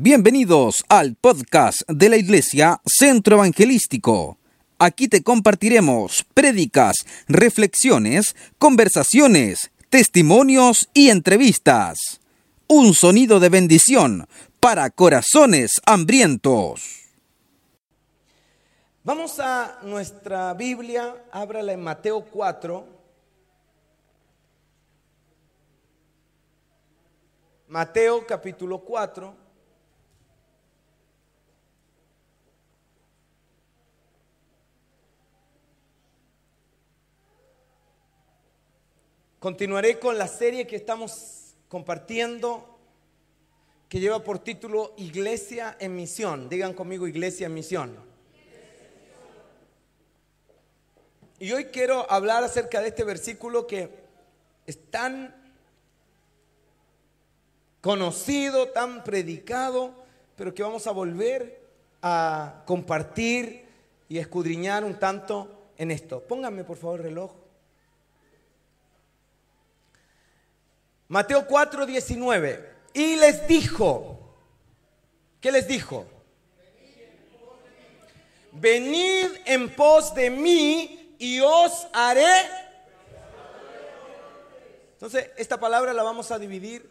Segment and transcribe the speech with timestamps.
[0.00, 4.38] Bienvenidos al podcast de la Iglesia Centro Evangelístico.
[4.78, 12.20] Aquí te compartiremos prédicas, reflexiones, conversaciones, testimonios y entrevistas.
[12.68, 14.28] Un sonido de bendición
[14.60, 17.08] para corazones hambrientos.
[19.02, 22.86] Vamos a nuestra Biblia, ábrala en Mateo 4.
[27.66, 29.47] Mateo capítulo 4.
[39.40, 42.76] Continuaré con la serie que estamos compartiendo
[43.88, 46.48] que lleva por título Iglesia en Misión.
[46.48, 47.96] Digan conmigo Iglesia en Misión.
[51.38, 53.90] Y hoy quiero hablar acerca de este versículo que
[54.66, 55.32] es tan
[57.80, 59.94] conocido, tan predicado,
[60.34, 61.62] pero que vamos a volver
[62.02, 63.66] a compartir
[64.08, 66.24] y escudriñar un tanto en esto.
[66.26, 67.47] Pónganme por favor el reloj.
[71.08, 72.68] Mateo 4, 19.
[72.92, 74.18] Y les dijo,
[75.40, 76.06] ¿qué les dijo?
[78.52, 82.46] Venid en pos de mí y os haré.
[84.92, 86.90] Entonces, esta palabra la vamos a dividir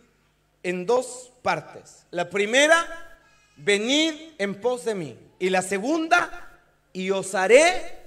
[0.63, 2.05] en dos partes.
[2.09, 3.19] La primera,
[3.57, 5.19] venid en pos de mí.
[5.39, 6.59] Y la segunda,
[6.93, 7.97] y os haré,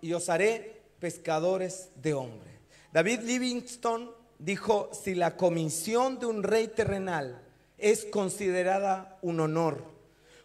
[0.00, 2.52] y os haré pescadores de hombres.
[2.92, 7.40] David Livingstone dijo, si la comisión de un rey terrenal
[7.78, 9.84] es considerada un honor,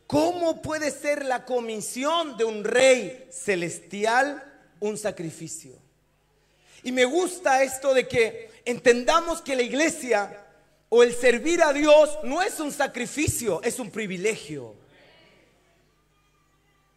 [0.05, 4.43] ¿cómo puede ser la comisión de un rey celestial
[4.79, 5.73] un sacrificio?
[6.83, 10.45] Y me gusta esto de que entendamos que la iglesia
[10.89, 14.75] o el servir a Dios no es un sacrificio, es un privilegio.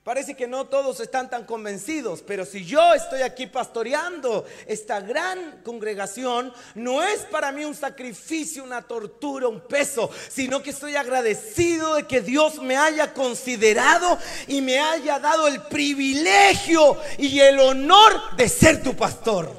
[0.03, 5.61] Parece que no todos están tan convencidos, pero si yo estoy aquí pastoreando esta gran
[5.63, 11.97] congregación, no es para mí un sacrificio, una tortura, un peso, sino que estoy agradecido
[11.97, 14.17] de que Dios me haya considerado
[14.49, 19.53] y me haya dado el privilegio y el honor de ser tu pastor.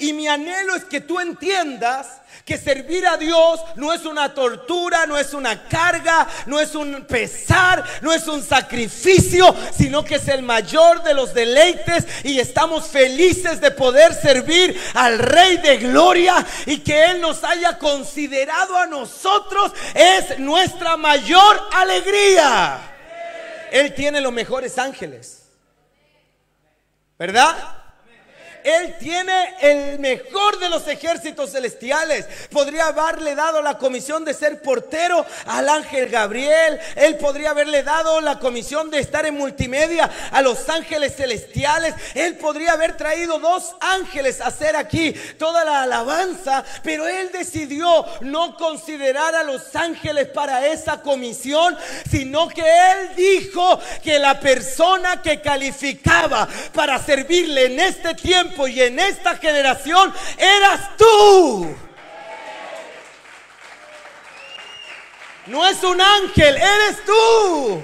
[0.00, 2.19] Y mi anhelo es que tú entiendas
[2.50, 7.04] que servir a Dios no es una tortura, no es una carga, no es un
[7.04, 12.88] pesar, no es un sacrificio, sino que es el mayor de los deleites y estamos
[12.88, 18.86] felices de poder servir al Rey de Gloria y que Él nos haya considerado a
[18.86, 22.80] nosotros es nuestra mayor alegría.
[23.70, 25.44] Él tiene los mejores ángeles,
[27.16, 27.79] ¿verdad?
[28.64, 32.26] Él tiene el mejor de los ejércitos celestiales.
[32.50, 36.78] Podría haberle dado la comisión de ser portero al ángel Gabriel.
[36.96, 41.94] Él podría haberle dado la comisión de estar en multimedia a los ángeles celestiales.
[42.14, 46.64] Él podría haber traído dos ángeles a hacer aquí toda la alabanza.
[46.82, 51.76] Pero él decidió no considerar a los ángeles para esa comisión,
[52.10, 58.80] sino que él dijo que la persona que calificaba para servirle en este tiempo y
[58.82, 61.74] en esta generación eras tú.
[65.46, 67.82] No es un ángel, eres tú.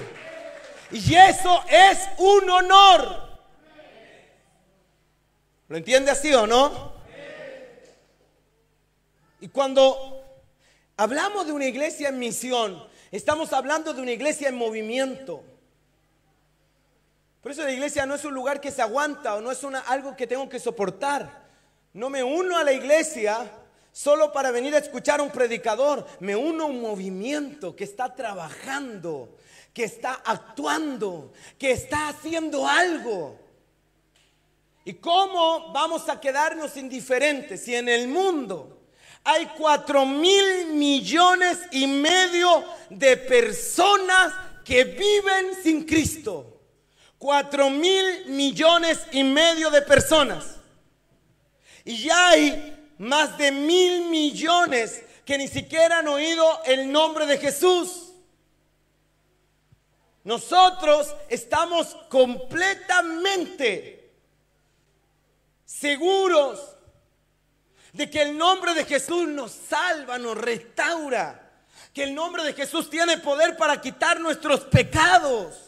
[0.92, 3.26] Y eso es un honor.
[5.68, 6.92] ¿Lo entiende así o no?
[9.40, 10.24] Y cuando
[10.96, 15.42] hablamos de una iglesia en misión, estamos hablando de una iglesia en movimiento.
[17.46, 20.16] Por eso la iglesia no es un lugar que se aguanta o no es algo
[20.16, 21.46] que tengo que soportar.
[21.92, 23.48] No me uno a la iglesia
[23.92, 26.04] solo para venir a escuchar a un predicador.
[26.18, 29.36] Me uno a un movimiento que está trabajando,
[29.72, 33.38] que está actuando, que está haciendo algo.
[34.84, 38.88] ¿Y cómo vamos a quedarnos indiferentes si en el mundo
[39.22, 44.34] hay cuatro mil millones y medio de personas
[44.64, 46.54] que viven sin Cristo?
[47.26, 50.58] Cuatro mil millones y medio de personas.
[51.84, 57.38] Y ya hay más de mil millones que ni siquiera han oído el nombre de
[57.38, 58.12] Jesús.
[60.22, 64.12] Nosotros estamos completamente
[65.64, 66.76] seguros
[67.92, 71.50] de que el nombre de Jesús nos salva, nos restaura,
[71.92, 75.65] que el nombre de Jesús tiene poder para quitar nuestros pecados.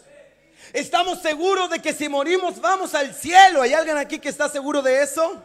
[0.72, 3.62] Estamos seguros de que si morimos vamos al cielo.
[3.62, 5.42] ¿Hay alguien aquí que está seguro de eso?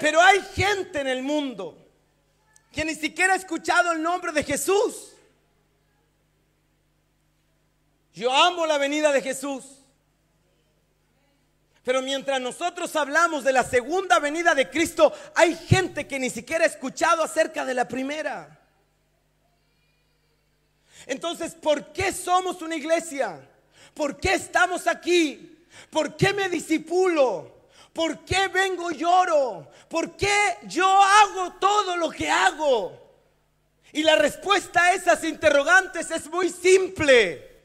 [0.00, 1.76] Pero hay gente en el mundo
[2.72, 5.12] que ni siquiera ha escuchado el nombre de Jesús.
[8.12, 9.64] Yo amo la venida de Jesús.
[11.82, 16.64] Pero mientras nosotros hablamos de la segunda venida de Cristo, hay gente que ni siquiera
[16.64, 18.60] ha escuchado acerca de la primera.
[21.06, 23.40] Entonces, ¿por qué somos una iglesia?
[23.96, 25.56] ¿Por qué estamos aquí?
[25.88, 27.50] ¿Por qué me disipulo?
[27.94, 29.70] ¿Por qué vengo y lloro?
[29.88, 32.92] ¿Por qué yo hago todo lo que hago?
[33.92, 37.56] Y la respuesta a esas interrogantes es muy simple.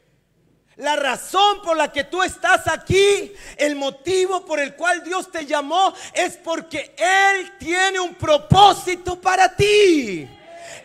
[0.78, 5.46] La razón por la que tú estás aquí, el motivo por el cual Dios te
[5.46, 10.30] llamó, es porque Él tiene un propósito para ti.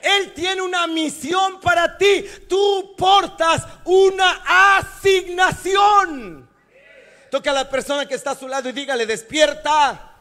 [0.03, 2.25] Él tiene una misión para ti.
[2.49, 4.43] Tú portas una
[4.79, 6.49] asignación.
[7.31, 10.12] Toca a la persona que está a su lado y dígale, despierta.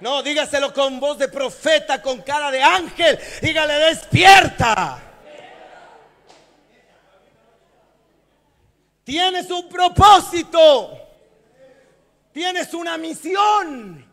[0.00, 3.18] No, dígaselo con voz de profeta, con cara de ángel.
[3.42, 5.02] Dígale, despierta.
[9.04, 10.98] Tienes un propósito.
[12.32, 14.06] Tienes una misión.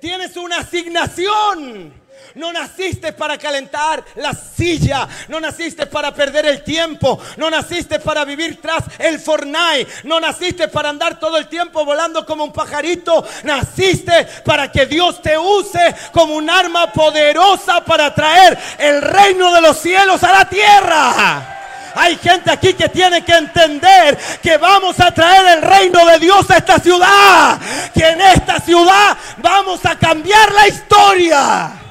[0.00, 1.92] Tienes una asignación.
[2.34, 5.08] No naciste para calentar la silla.
[5.28, 7.18] No naciste para perder el tiempo.
[7.36, 9.86] No naciste para vivir tras el Fortnite.
[10.04, 13.26] No naciste para andar todo el tiempo volando como un pajarito.
[13.44, 19.60] Naciste para que Dios te use como un arma poderosa para traer el reino de
[19.62, 21.52] los cielos a la tierra.
[21.94, 26.50] Hay gente aquí que tiene que entender que vamos a traer el reino de Dios
[26.50, 27.58] a esta ciudad.
[27.94, 31.85] Que en esta ciudad vamos a cambiar la historia.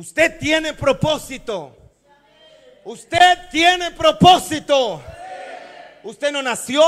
[0.00, 1.76] Usted tiene propósito.
[2.86, 5.02] Usted tiene propósito.
[6.02, 6.82] Usted no nació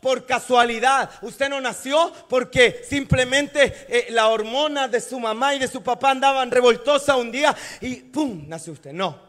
[0.00, 1.10] por casualidad.
[1.20, 6.12] Usted no nació porque simplemente eh, la hormona de su mamá y de su papá
[6.12, 8.48] andaban revoltosa un día y ¡pum!
[8.48, 8.94] nació usted.
[8.94, 9.20] No.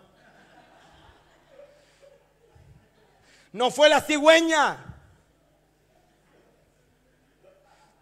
[3.52, 4.78] No fue la cigüeña.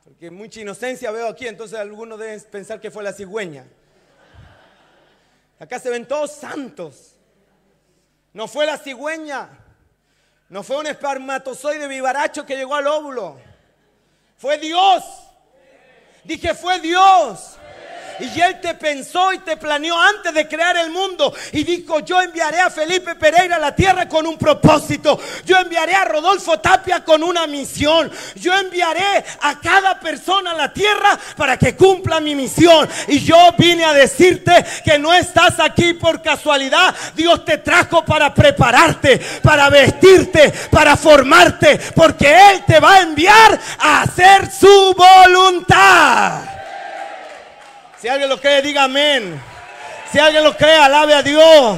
[0.04, 3.66] Porque mucha inocencia veo aquí, entonces algunos deben pensar que fue la cigüeña.
[5.60, 7.16] Acá se ven todos santos.
[8.34, 9.50] No fue la cigüeña.
[10.50, 13.40] No fue un espermatozoide vivaracho que llegó al óvulo.
[14.38, 15.04] Fue Dios.
[16.24, 17.58] Dije, fue Dios.
[18.20, 21.34] Y Él te pensó y te planeó antes de crear el mundo.
[21.52, 25.20] Y dijo, yo enviaré a Felipe Pereira a la tierra con un propósito.
[25.46, 28.12] Yo enviaré a Rodolfo Tapia con una misión.
[28.36, 32.90] Yo enviaré a cada persona a la tierra para que cumpla mi misión.
[33.08, 36.94] Y yo vine a decirte que no estás aquí por casualidad.
[37.16, 41.80] Dios te trajo para prepararte, para vestirte, para formarte.
[41.96, 46.63] Porque Él te va a enviar a hacer su voluntad.
[48.04, 49.42] Si alguien lo cree, diga amén.
[50.12, 51.78] Si alguien lo cree, alabe a Dios.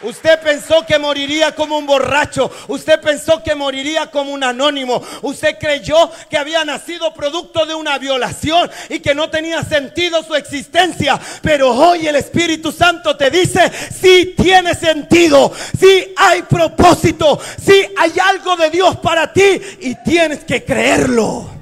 [0.00, 2.52] Usted pensó que moriría como un borracho.
[2.68, 5.02] Usted pensó que moriría como un anónimo.
[5.22, 10.36] Usted creyó que había nacido producto de una violación y que no tenía sentido su
[10.36, 11.18] existencia.
[11.42, 18.12] Pero hoy el Espíritu Santo te dice, si tiene sentido, si hay propósito, si hay
[18.22, 21.57] algo de Dios para ti y tienes que creerlo.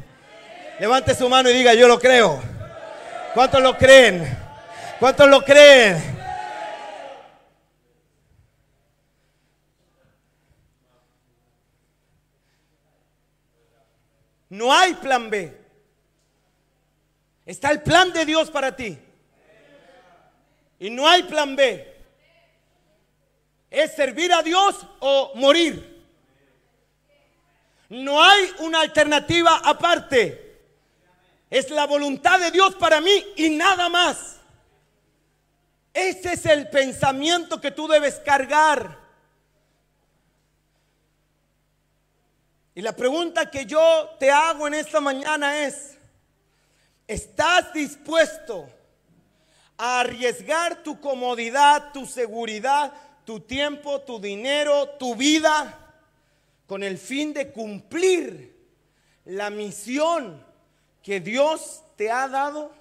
[0.78, 2.42] Levante su mano y diga, yo lo creo.
[3.32, 4.38] ¿Cuántos lo creen?
[4.98, 6.16] ¿Cuántos lo creen?
[14.50, 15.56] No hay plan B.
[17.46, 18.98] Está el plan de Dios para ti.
[20.78, 21.94] Y no hay plan B.
[23.70, 26.04] Es servir a Dios o morir.
[27.88, 30.45] No hay una alternativa aparte.
[31.48, 34.36] Es la voluntad de Dios para mí y nada más.
[35.94, 38.98] Ese es el pensamiento que tú debes cargar.
[42.74, 45.96] Y la pregunta que yo te hago en esta mañana es,
[47.06, 48.68] ¿estás dispuesto
[49.78, 52.92] a arriesgar tu comodidad, tu seguridad,
[53.24, 55.94] tu tiempo, tu dinero, tu vida,
[56.66, 58.54] con el fin de cumplir
[59.24, 60.44] la misión
[61.06, 62.72] que Dios te ha dado?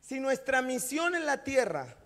[0.00, 1.96] Si nuestra misión en la tierra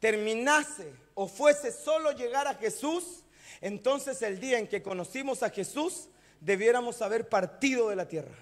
[0.00, 3.22] terminase o fuese solo llegar a Jesús,
[3.60, 6.08] entonces el día en que conocimos a Jesús,
[6.40, 8.34] debiéramos haber partido de la tierra.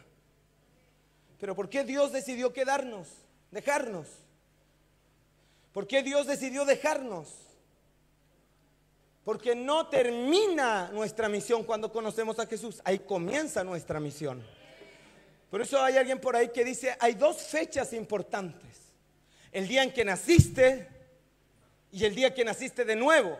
[1.38, 3.06] Pero ¿por qué Dios decidió quedarnos,
[3.50, 4.06] dejarnos?
[5.74, 7.49] ¿Por qué Dios decidió dejarnos?
[9.24, 14.42] Porque no termina nuestra misión cuando conocemos a Jesús, ahí comienza nuestra misión.
[15.50, 18.68] Por eso hay alguien por ahí que dice, hay dos fechas importantes.
[19.52, 20.88] el día en que naciste
[21.90, 23.36] y el día que naciste de nuevo.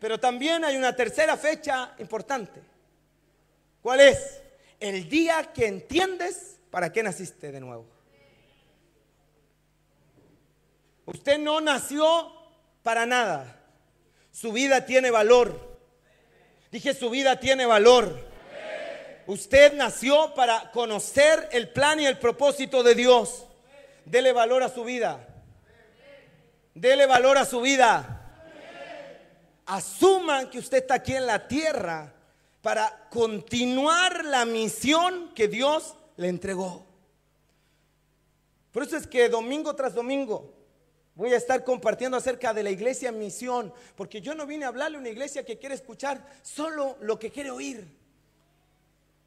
[0.00, 2.62] Pero también hay una tercera fecha importante.
[3.82, 4.40] ¿Cuál es?
[4.78, 7.86] El día que entiendes para qué naciste de nuevo.
[11.06, 12.32] Usted no nació
[12.82, 13.63] para nada.
[14.34, 15.78] Su vida tiene valor.
[16.72, 18.18] Dije, su vida tiene valor.
[19.28, 23.46] Usted nació para conocer el plan y el propósito de Dios.
[24.04, 25.24] Dele valor a su vida.
[26.74, 28.50] Dele valor a su vida.
[29.66, 32.12] Asuman que usted está aquí en la tierra
[32.60, 36.84] para continuar la misión que Dios le entregó.
[38.72, 40.53] Por eso es que domingo tras domingo
[41.14, 44.96] voy a estar compartiendo acerca de la iglesia misión, porque yo no vine a hablarle
[44.96, 48.04] a una iglesia que quiere escuchar solo lo que quiere oír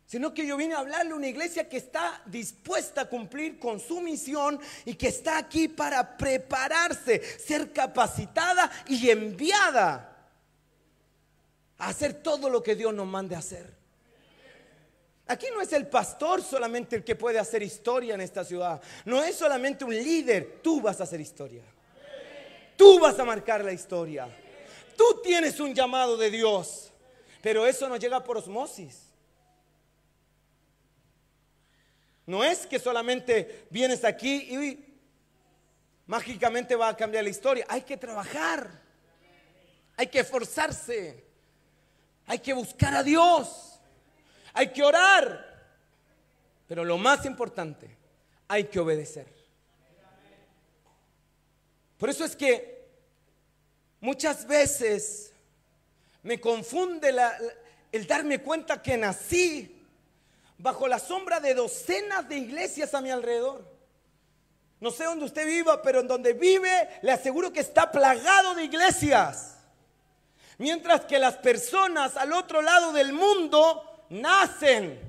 [0.07, 3.77] sino que yo vine a hablarle a una iglesia que está dispuesta a cumplir con
[3.77, 10.29] su misión y que está aquí para prepararse, ser capacitada y enviada
[11.77, 13.75] a hacer todo lo que Dios nos mande hacer.
[15.27, 18.81] Aquí no es el pastor solamente el que puede hacer historia en esta ciudad.
[19.03, 20.61] No es solamente un líder.
[20.63, 21.63] Tú vas a hacer historia.
[22.77, 24.29] Tú vas a marcar la historia.
[24.95, 26.91] Tú tienes un llamado de Dios.
[27.41, 29.07] Pero eso no llega por osmosis.
[32.25, 34.99] No es que solamente vienes aquí y
[36.05, 37.65] mágicamente va a cambiar la historia.
[37.69, 38.69] Hay que trabajar.
[39.95, 41.25] Hay que esforzarse.
[42.27, 43.79] Hay que buscar a Dios.
[44.53, 45.47] Hay que orar.
[46.67, 47.97] Pero lo más importante,
[48.47, 49.36] hay que obedecer.
[51.97, 52.85] Por eso es que
[53.99, 55.33] muchas veces
[56.23, 57.15] me confunde
[57.91, 59.73] el darme cuenta que nací
[60.57, 63.65] bajo la sombra de docenas de iglesias a mi alrededor.
[64.79, 68.65] No sé dónde usted viva, pero en donde vive le aseguro que está plagado de
[68.65, 69.55] iglesias.
[70.59, 74.99] Mientras que las personas al otro lado del mundo nacen,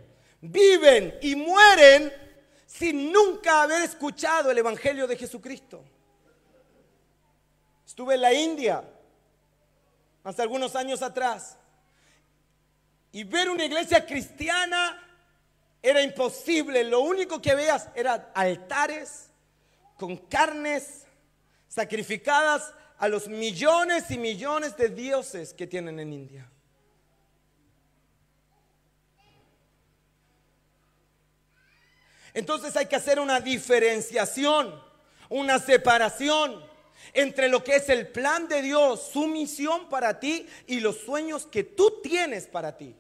[0.41, 2.13] viven y mueren
[2.67, 5.83] sin nunca haber escuchado el Evangelio de Jesucristo.
[7.99, 8.85] Estuve en la India
[10.23, 11.57] hace algunos años atrás
[13.11, 15.05] y ver una iglesia cristiana
[15.83, 16.85] era imposible.
[16.85, 19.31] Lo único que veas eran altares
[19.97, 21.07] con carnes
[21.67, 26.49] sacrificadas a los millones y millones de dioses que tienen en India.
[32.33, 34.81] Entonces hay que hacer una diferenciación,
[35.29, 36.68] una separación
[37.13, 41.47] entre lo que es el plan de Dios, su misión para ti y los sueños
[41.47, 42.95] que tú tienes para ti.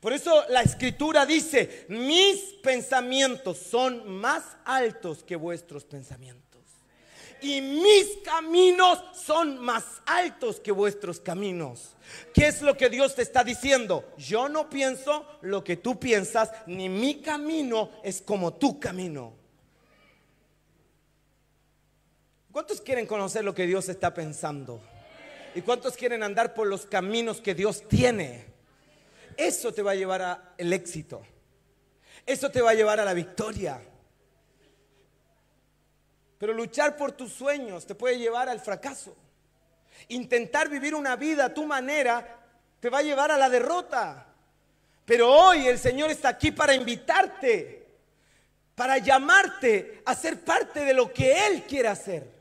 [0.00, 6.48] Por eso la escritura dice, mis pensamientos son más altos que vuestros pensamientos.
[7.40, 11.96] Y mis caminos son más altos que vuestros caminos.
[12.34, 14.12] ¿Qué es lo que Dios te está diciendo?
[14.16, 19.34] Yo no pienso lo que tú piensas, ni mi camino es como tu camino.
[22.58, 24.80] ¿Cuántos quieren conocer lo que Dios está pensando?
[25.54, 28.46] ¿Y cuántos quieren andar por los caminos que Dios tiene?
[29.36, 31.22] Eso te va a llevar al éxito.
[32.26, 33.80] Eso te va a llevar a la victoria.
[36.36, 39.16] Pero luchar por tus sueños te puede llevar al fracaso.
[40.08, 42.40] Intentar vivir una vida a tu manera
[42.80, 44.26] te va a llevar a la derrota.
[45.04, 47.86] Pero hoy el Señor está aquí para invitarte,
[48.74, 52.37] para llamarte a ser parte de lo que Él quiere hacer.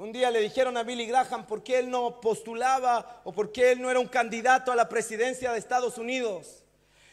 [0.00, 3.72] Un día le dijeron a Billy Graham por qué él no postulaba o por qué
[3.72, 6.64] él no era un candidato a la presidencia de Estados Unidos.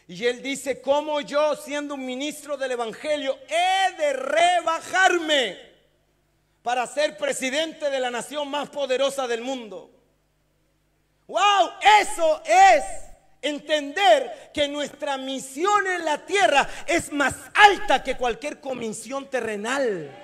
[0.07, 5.57] Y él dice, ¿cómo yo siendo un ministro del Evangelio he de rebajarme
[6.63, 9.91] para ser presidente de la nación más poderosa del mundo?
[11.27, 11.71] ¡Wow!
[11.99, 12.85] Eso es
[13.41, 20.23] entender que nuestra misión en la tierra es más alta que cualquier comisión terrenal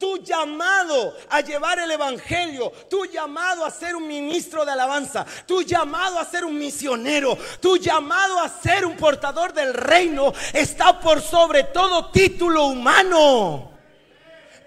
[0.00, 5.60] tu llamado a llevar el Evangelio, tu llamado a ser un ministro de alabanza, tu
[5.60, 11.20] llamado a ser un misionero, tu llamado a ser un portador del reino está por
[11.20, 13.70] sobre todo título humano.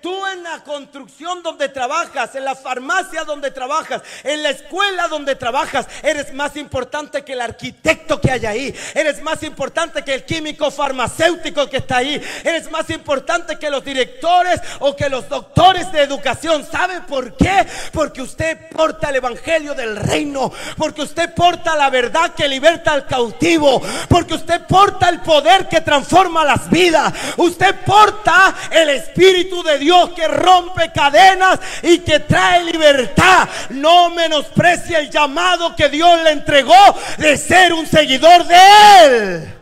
[0.04, 5.34] Tú en la construcción donde trabajas, en la farmacia donde trabajas, en la escuela donde
[5.38, 8.76] trabajas, eres más importante que el arquitecto que hay ahí.
[8.96, 12.22] Eres más importante que el químico farmacéutico que está ahí.
[12.44, 16.68] Eres más importante que los directores o que los doctores de educación.
[16.70, 17.66] ¿Sabe por qué?
[17.94, 20.52] Porque usted porta el evangelio del reino.
[20.76, 23.82] Porque usted porta la verdad que liberta al cautivo.
[24.10, 27.14] Porque usted porta el poder que transforma las vidas.
[27.38, 33.48] Usted porta el Espíritu de Dios que rompe cadenas y que trae libertad.
[33.70, 38.58] No menosprecia el llamado que Dios le entregó de ser un seguidor de
[39.06, 39.54] Él.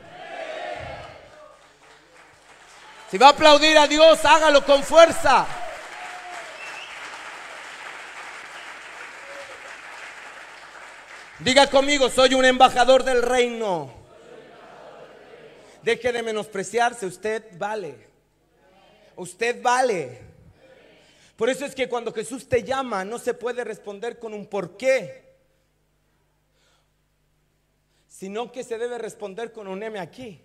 [3.09, 5.45] Si va a aplaudir a Dios, hágalo con fuerza.
[11.39, 13.91] Diga conmigo, soy un embajador del reino.
[15.81, 18.10] Deje de menospreciarse, usted vale.
[19.21, 20.19] Usted vale.
[21.35, 24.77] Por eso es que cuando Jesús te llama no se puede responder con un por
[24.77, 25.35] qué,
[28.07, 30.41] sino que se debe responder con un M aquí.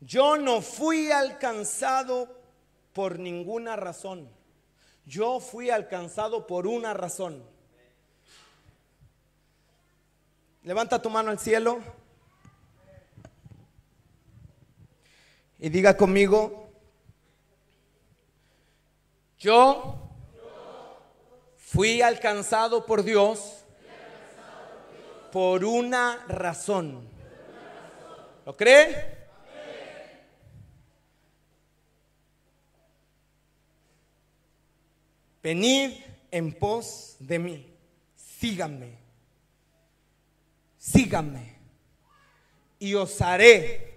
[0.00, 2.36] Yo no fui alcanzado
[2.92, 4.28] por ninguna razón.
[5.06, 7.44] Yo fui alcanzado por una razón.
[10.64, 11.99] Levanta tu mano al cielo.
[15.62, 16.70] Y diga conmigo,
[19.38, 20.08] yo
[21.58, 23.62] fui alcanzado por Dios
[25.30, 27.06] por una razón.
[28.46, 29.18] ¿Lo cree?
[35.42, 35.92] Venid
[36.30, 37.74] en pos de mí.
[38.16, 38.96] Síganme.
[40.78, 41.54] Síganme.
[42.78, 43.89] Y os haré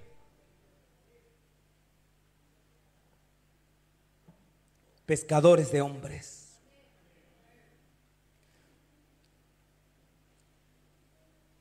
[5.06, 6.44] pescadores de hombres.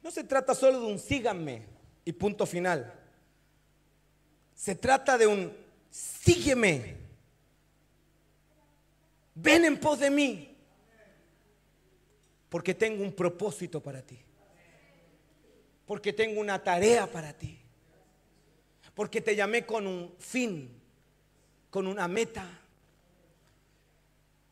[0.02, 1.62] No se trata solo de un síganme
[2.04, 2.92] y punto final.
[4.54, 5.56] Se trata de un
[5.90, 6.96] sígueme.
[9.34, 10.56] Ven en pos de mí.
[12.48, 14.18] Porque tengo un propósito para ti.
[15.86, 17.58] Porque tengo una tarea para ti.
[18.94, 20.70] Porque te llamé con un fin,
[21.70, 22.61] con una meta.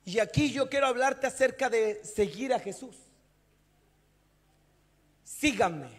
[0.05, 2.97] Y aquí yo quiero hablarte acerca de seguir a Jesús.
[5.25, 5.91] Síganme.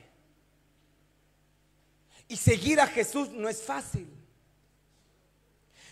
[2.28, 4.08] Y seguir a Jesús no es fácil.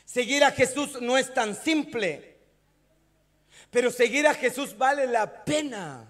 [0.05, 2.37] Seguir a Jesús no es tan simple.
[3.69, 6.07] Pero seguir a Jesús vale la pena.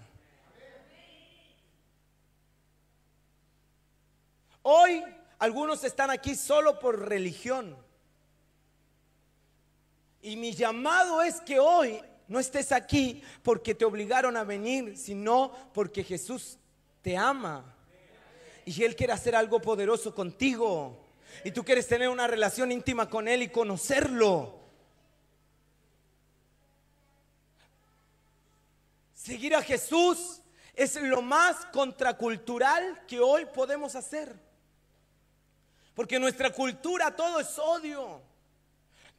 [4.62, 5.04] Hoy
[5.38, 7.76] algunos están aquí solo por religión.
[10.22, 15.52] Y mi llamado es que hoy no estés aquí porque te obligaron a venir, sino
[15.72, 16.58] porque Jesús
[17.02, 17.74] te ama.
[18.66, 21.08] Y Él quiere hacer algo poderoso contigo.
[21.44, 24.60] Y tú quieres tener una relación íntima con Él y conocerlo.
[29.14, 30.42] Seguir a Jesús
[30.74, 34.34] es lo más contracultural que hoy podemos hacer.
[35.94, 38.29] Porque nuestra cultura todo es odio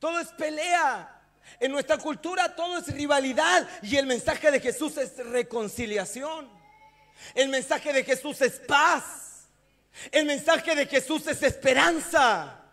[0.02, 1.22] todo es pelea.
[1.60, 6.50] En nuestra cultura todo es rivalidad y el mensaje de Jesús es reconciliación.
[7.36, 9.48] El mensaje de Jesús es paz.
[10.12, 12.64] El mensaje de Jesús es esperanza.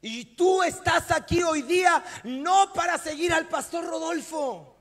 [0.00, 4.75] Y tú estás aquí hoy día no para seguir al pastor Rodolfo.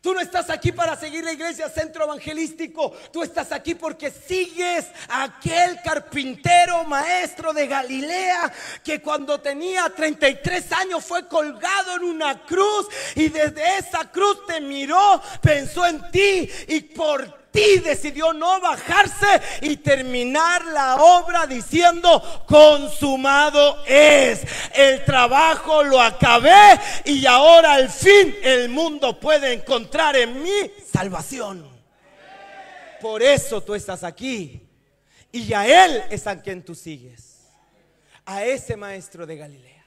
[0.00, 2.90] Tú no estás aquí para seguir la iglesia centro evangelístico.
[3.12, 8.50] Tú estás aquí porque sigues a aquel carpintero maestro de Galilea
[8.82, 14.60] que cuando tenía 33 años fue colgado en una cruz y desde esa cruz te
[14.62, 22.22] miró, pensó en ti y por ti decidió no bajarse y terminar la obra diciendo,
[22.46, 24.42] consumado es.
[24.74, 31.68] El trabajo lo acabé y ahora al fin el mundo puede encontrar en mí salvación.
[33.00, 34.66] Por eso tú estás aquí.
[35.32, 37.48] Y a Él es a quien tú sigues.
[38.26, 39.84] A ese maestro de Galilea.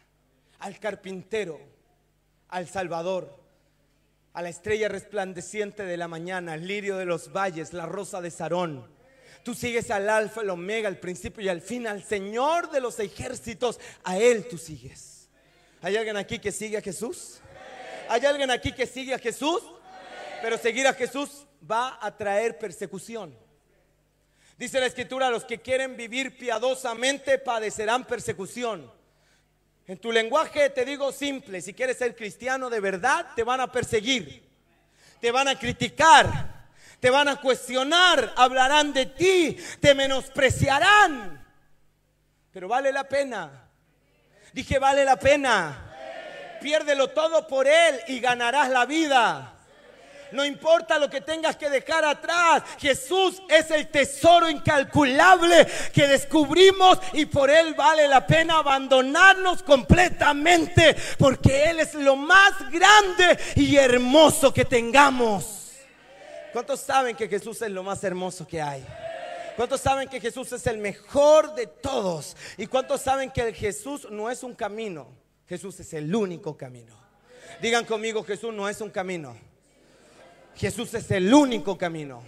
[0.60, 1.60] Al carpintero.
[2.50, 3.43] Al Salvador
[4.34, 8.32] a la estrella resplandeciente de la mañana, al lirio de los valles, la rosa de
[8.32, 8.88] Sarón.
[9.44, 13.00] Tú sigues al alfa, el omega, al principio y al fin, al Señor de los
[13.00, 13.80] ejércitos.
[14.04, 15.30] A Él tú sigues.
[15.82, 17.40] ¿Hay alguien aquí que sigue a Jesús?
[18.10, 19.62] ¿Hay alguien aquí que sigue a Jesús?
[20.42, 23.38] Pero seguir a Jesús va a traer persecución.
[24.58, 28.92] Dice la escritura, los que quieren vivir piadosamente padecerán persecución.
[29.88, 33.72] En tu lenguaje te digo simple, si quieres ser cristiano de verdad, te van a
[33.72, 34.44] perseguir,
[35.20, 36.68] te van a criticar,
[37.00, 41.46] te van a cuestionar, hablarán de ti, te menospreciarán.
[42.52, 43.70] Pero vale la pena.
[44.54, 45.90] Dije, vale la pena.
[46.62, 49.54] Piérdelo todo por Él y ganarás la vida.
[50.34, 52.64] No importa lo que tengas que dejar atrás.
[52.80, 60.96] Jesús es el tesoro incalculable que descubrimos y por Él vale la pena abandonarnos completamente
[61.20, 65.72] porque Él es lo más grande y hermoso que tengamos.
[66.52, 68.84] ¿Cuántos saben que Jesús es lo más hermoso que hay?
[69.56, 72.36] ¿Cuántos saben que Jesús es el mejor de todos?
[72.58, 75.08] ¿Y cuántos saben que Jesús no es un camino?
[75.48, 76.98] Jesús es el único camino.
[77.62, 79.53] Digan conmigo, Jesús no es un camino.
[80.56, 82.24] Jesús es el único camino.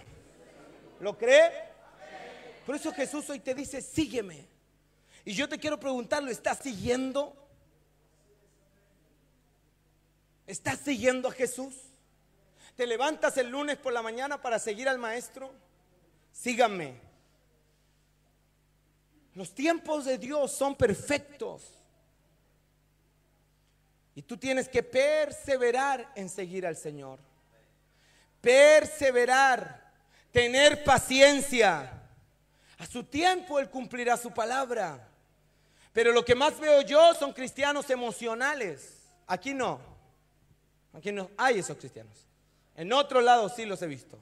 [1.00, 1.50] ¿Lo cree?
[2.64, 4.46] Por eso Jesús hoy te dice, sígueme.
[5.24, 7.34] Y yo te quiero preguntar, ¿lo estás siguiendo?
[10.46, 11.74] ¿Estás siguiendo a Jesús?
[12.76, 15.52] ¿Te levantas el lunes por la mañana para seguir al maestro?
[16.32, 17.00] Síganme.
[19.34, 21.62] Los tiempos de Dios son perfectos.
[24.14, 27.18] Y tú tienes que perseverar en seguir al Señor
[28.40, 29.92] perseverar,
[30.32, 31.92] tener paciencia.
[32.78, 35.08] A su tiempo Él cumplirá su palabra.
[35.92, 39.08] Pero lo que más veo yo son cristianos emocionales.
[39.26, 39.80] Aquí no.
[40.92, 42.26] Aquí no hay esos cristianos.
[42.74, 44.18] En otro lado sí los he visto.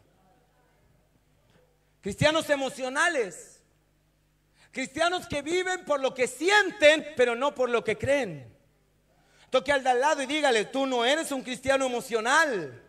[2.00, 3.60] Cristianos emocionales.
[4.70, 8.52] Cristianos que viven por lo que sienten, pero no por lo que creen.
[9.50, 12.82] Toque al de al lado y dígale, tú no eres un cristiano emocional.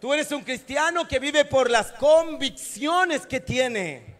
[0.00, 4.16] Tú eres un cristiano que vive por las convicciones que tiene.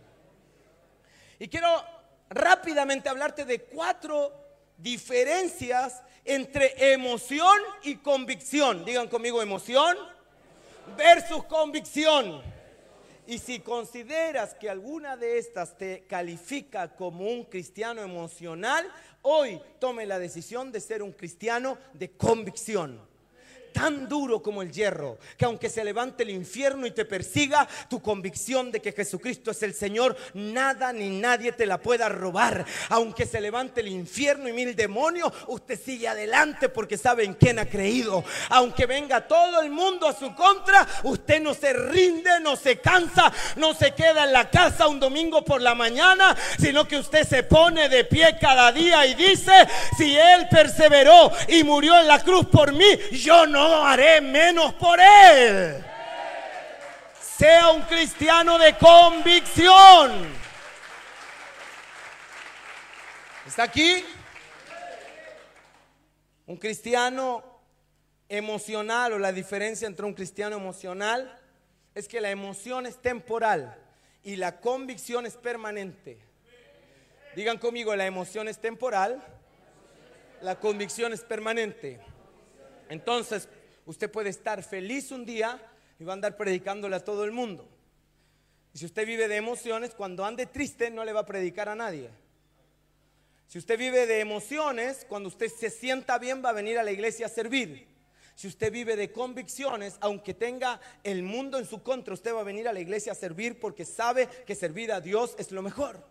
[1.39, 1.83] Y quiero
[2.29, 4.31] rápidamente hablarte de cuatro
[4.77, 8.85] diferencias entre emoción y convicción.
[8.85, 9.97] Digan conmigo emoción
[10.99, 12.43] versus convicción.
[13.27, 18.87] Y si consideras que alguna de estas te califica como un cristiano emocional,
[19.23, 23.10] hoy tome la decisión de ser un cristiano de convicción
[23.73, 28.01] tan duro como el hierro, que aunque se levante el infierno y te persiga, tu
[28.01, 32.65] convicción de que Jesucristo es el Señor, nada ni nadie te la pueda robar.
[32.89, 37.59] Aunque se levante el infierno y mil demonios, usted sigue adelante porque sabe en quién
[37.59, 38.25] ha creído.
[38.49, 43.33] Aunque venga todo el mundo a su contra, usted no se rinde, no se cansa,
[43.57, 47.43] no se queda en la casa un domingo por la mañana, sino que usted se
[47.43, 49.53] pone de pie cada día y dice,
[49.97, 54.73] si Él perseveró y murió en la cruz por mí, yo no no haré menos
[54.75, 55.85] por él.
[57.21, 60.29] Sea un cristiano de convicción.
[63.47, 64.05] ¿Está aquí?
[66.47, 67.45] Un cristiano
[68.29, 71.39] emocional o la diferencia entre un cristiano emocional
[71.95, 73.77] es que la emoción es temporal
[74.23, 76.19] y la convicción es permanente.
[77.37, 79.23] Digan conmigo, la emoción es temporal,
[80.41, 82.01] la convicción es permanente.
[82.91, 83.49] Entonces,
[83.87, 85.59] usted puede estar feliz un día
[85.99, 87.67] y va a andar predicándole a todo el mundo.
[88.75, 91.75] Y si usted vive de emociones, cuando ande triste no le va a predicar a
[91.75, 92.11] nadie.
[93.47, 96.93] Si usted vive de emociones, cuando usted se sienta bien va a venir a la
[96.93, 97.87] iglesia a servir.
[98.35, 102.45] Si usted vive de convicciones, aunque tenga el mundo en su contra, usted va a
[102.45, 106.03] venir a la iglesia a servir porque sabe que servir a Dios es lo mejor.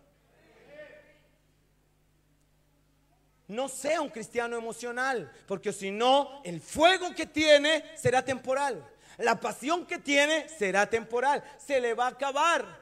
[3.50, 8.88] No sea un cristiano emocional, porque si no, el fuego que tiene será temporal.
[9.18, 12.80] La pasión que tiene será temporal, se le va a acabar.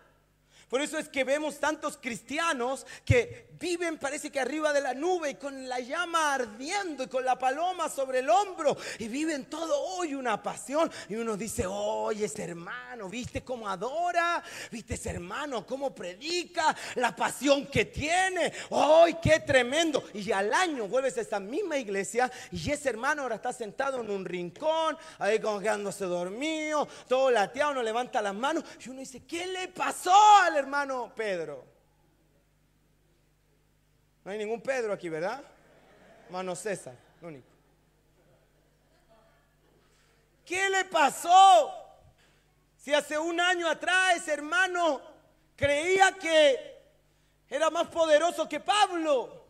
[0.69, 5.31] Por eso es que vemos tantos cristianos que viven parece que arriba de la nube
[5.31, 9.79] y con la llama ardiendo y con la paloma sobre el hombro y viven todo
[9.81, 15.65] hoy una pasión y uno dice, oye ese hermano, viste cómo adora, viste ese hermano
[15.65, 20.03] cómo predica, la pasión que tiene, hoy qué tremendo.
[20.13, 24.09] Y al año vuelves a esa misma iglesia y ese hermano ahora está sentado en
[24.09, 29.23] un rincón, ahí como quedándose dormido, todo lateado, no levanta las manos y uno dice,
[29.25, 31.76] ¿qué le pasó al hermano Pedro?
[34.27, 35.41] No hay ningún Pedro aquí, ¿verdad?
[36.25, 37.47] Hermano César, único.
[40.45, 41.73] ¿Qué le pasó?
[42.77, 44.99] Si hace un año atrás ese hermano
[45.55, 46.77] creía que
[47.49, 49.45] era más poderoso que Pablo.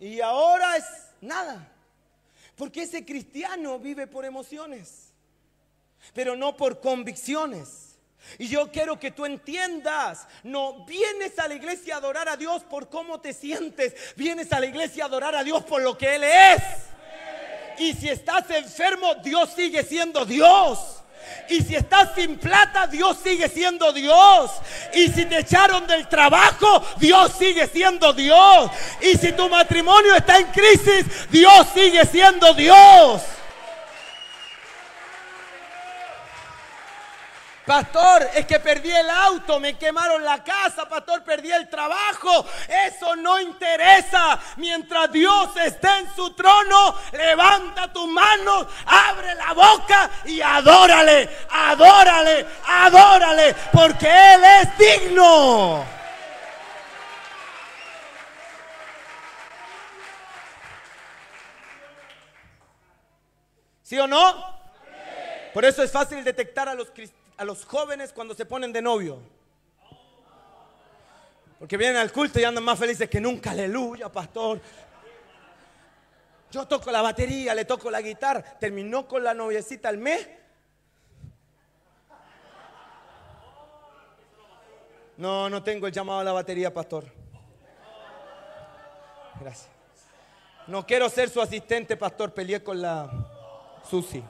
[0.00, 0.84] Y ahora es
[1.20, 1.72] nada.
[2.56, 5.12] Porque ese cristiano vive por emociones,
[6.12, 7.85] pero no por convicciones.
[8.38, 12.62] Y yo quiero que tú entiendas, no vienes a la iglesia a adorar a Dios
[12.64, 16.16] por cómo te sientes, vienes a la iglesia a adorar a Dios por lo que
[16.16, 16.62] Él es.
[17.78, 20.78] Y si estás enfermo, Dios sigue siendo Dios.
[21.48, 24.50] Y si estás sin plata, Dios sigue siendo Dios.
[24.94, 28.70] Y si te echaron del trabajo, Dios sigue siendo Dios.
[29.00, 33.22] Y si tu matrimonio está en crisis, Dios sigue siendo Dios.
[37.66, 42.46] Pastor, es que perdí el auto, me quemaron la casa, pastor, perdí el trabajo.
[42.86, 44.38] Eso no interesa.
[44.56, 52.46] Mientras Dios esté en su trono, levanta tus manos, abre la boca y adórale, adórale,
[52.68, 55.84] adórale, porque Él es digno.
[63.82, 64.56] ¿Sí o no?
[65.52, 68.82] Por eso es fácil detectar a los cristianos a los jóvenes cuando se ponen de
[68.82, 69.20] novio.
[71.58, 73.52] Porque vienen al culto y andan más felices que nunca.
[73.52, 74.60] Aleluya, pastor.
[76.50, 78.42] Yo toco la batería, le toco la guitarra.
[78.42, 80.28] Terminó con la noviecita al mes.
[85.16, 87.10] No, no tengo el llamado a la batería, pastor.
[89.40, 89.70] Gracias.
[90.66, 92.34] No quiero ser su asistente, pastor.
[92.34, 93.08] Peleé con la
[93.88, 94.22] Susi.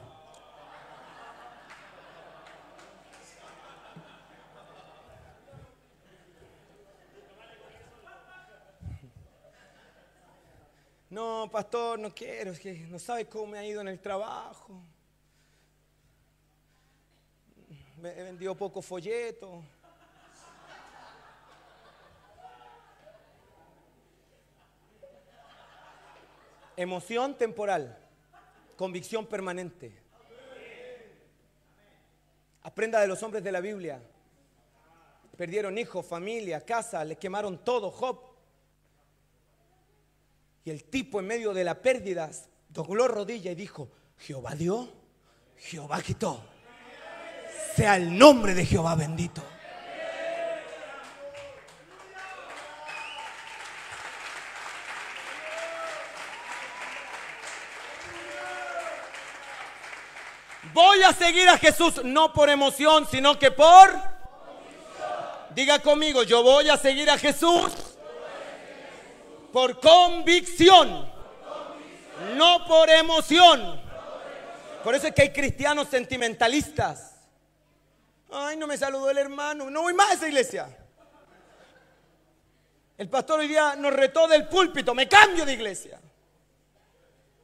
[11.17, 14.79] No, pastor, no quiero, es que no sabe cómo me ha ido en el trabajo.
[18.03, 19.63] He vendido poco folleto.
[26.75, 27.97] Emoción temporal,
[28.75, 29.99] convicción permanente.
[32.61, 33.99] Aprenda de los hombres de la Biblia.
[35.35, 37.89] Perdieron hijos, familia, casa, le quemaron todo.
[37.89, 38.26] Job
[40.67, 42.29] y el tipo en medio de la pérdida
[42.67, 44.89] dobló rodilla y dijo, Jehová dio,
[45.55, 46.43] Jehová quitó.
[47.73, 49.41] Sea el nombre de Jehová bendito.
[60.73, 63.89] Voy a seguir a Jesús no por emoción, sino que por...
[65.55, 67.86] Diga conmigo, yo voy a seguir a Jesús
[69.57, 71.11] por convicción,
[72.35, 73.81] no por emoción.
[74.83, 77.15] Por eso es que hay cristianos sentimentalistas.
[78.29, 80.77] Ay, no me saludó el hermano, no voy más a esa iglesia.
[82.99, 85.99] El pastor hoy día nos retó del púlpito, me cambio de iglesia.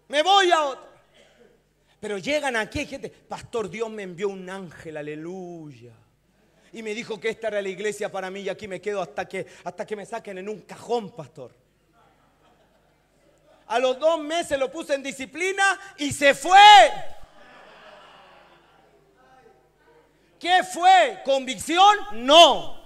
[0.10, 0.90] Me voy a otra.
[2.00, 5.94] Pero llegan aquí, gente, pastor, Dios me envió un ángel, aleluya.
[6.74, 9.28] Y me dijo que esta era la iglesia para mí y aquí me quedo hasta
[9.28, 11.63] que, hasta que me saquen en un cajón, pastor.
[13.68, 16.60] A los dos meses lo puse en disciplina y se fue.
[20.40, 21.22] ¿Qué fue?
[21.24, 21.96] ¿Convicción?
[22.12, 22.83] No.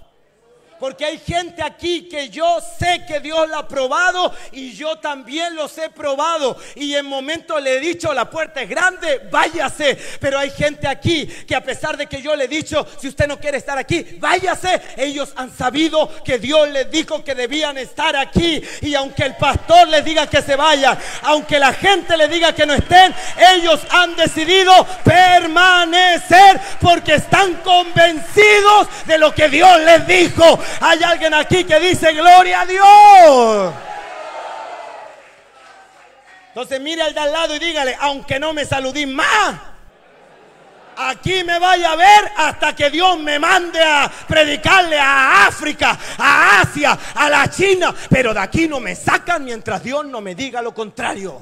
[0.78, 5.56] Porque hay gente aquí que yo sé que Dios la ha probado y yo también
[5.56, 6.56] los he probado.
[6.76, 9.98] Y en momentos le he dicho, la puerta es grande, váyase.
[10.20, 13.26] Pero hay gente aquí que a pesar de que yo le he dicho, si usted
[13.26, 14.80] no quiere estar aquí, váyase.
[14.96, 18.62] Ellos han sabido que Dios les dijo que debían estar aquí.
[18.82, 22.66] Y aunque el pastor les diga que se vayan, aunque la gente le diga que
[22.66, 23.14] no estén,
[23.54, 24.72] ellos han decidido
[25.04, 30.58] permanecer porque están convencidos de lo que Dios les dijo.
[30.80, 33.74] Hay alguien aquí que dice gloria a Dios.
[36.48, 39.54] Entonces mire al de al lado y dígale, aunque no me saludí más,
[40.96, 46.60] aquí me vaya a ver hasta que Dios me mande a predicarle a África, a
[46.62, 47.94] Asia, a la China.
[48.10, 51.40] Pero de aquí no me sacan mientras Dios no me diga lo contrario.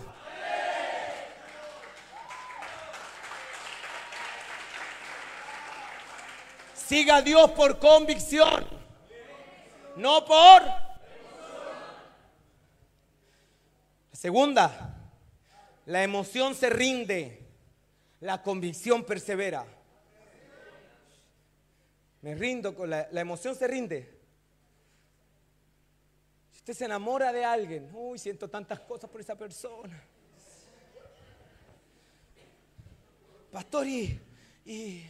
[6.74, 8.85] Siga a Dios por convicción
[9.96, 10.62] no por...
[14.12, 14.94] segunda,
[15.86, 17.46] la emoción se rinde,
[18.20, 19.64] la convicción persevera.
[22.22, 24.20] Me rindo con la, la emoción se rinde.
[26.50, 30.02] Si usted se enamora de alguien, uy, siento tantas cosas por esa persona.
[33.52, 34.20] Pastor, y,
[34.64, 35.06] y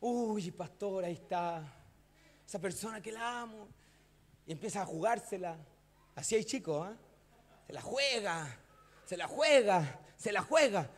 [0.00, 1.62] uy, pastor, ahí está.
[2.46, 3.68] Esa persona que la amo
[4.46, 5.56] y empieza a jugársela.
[6.14, 6.96] Así hay chicos, ¿eh?
[7.66, 8.58] Se la juega,
[9.04, 10.90] se la juega, se la juega.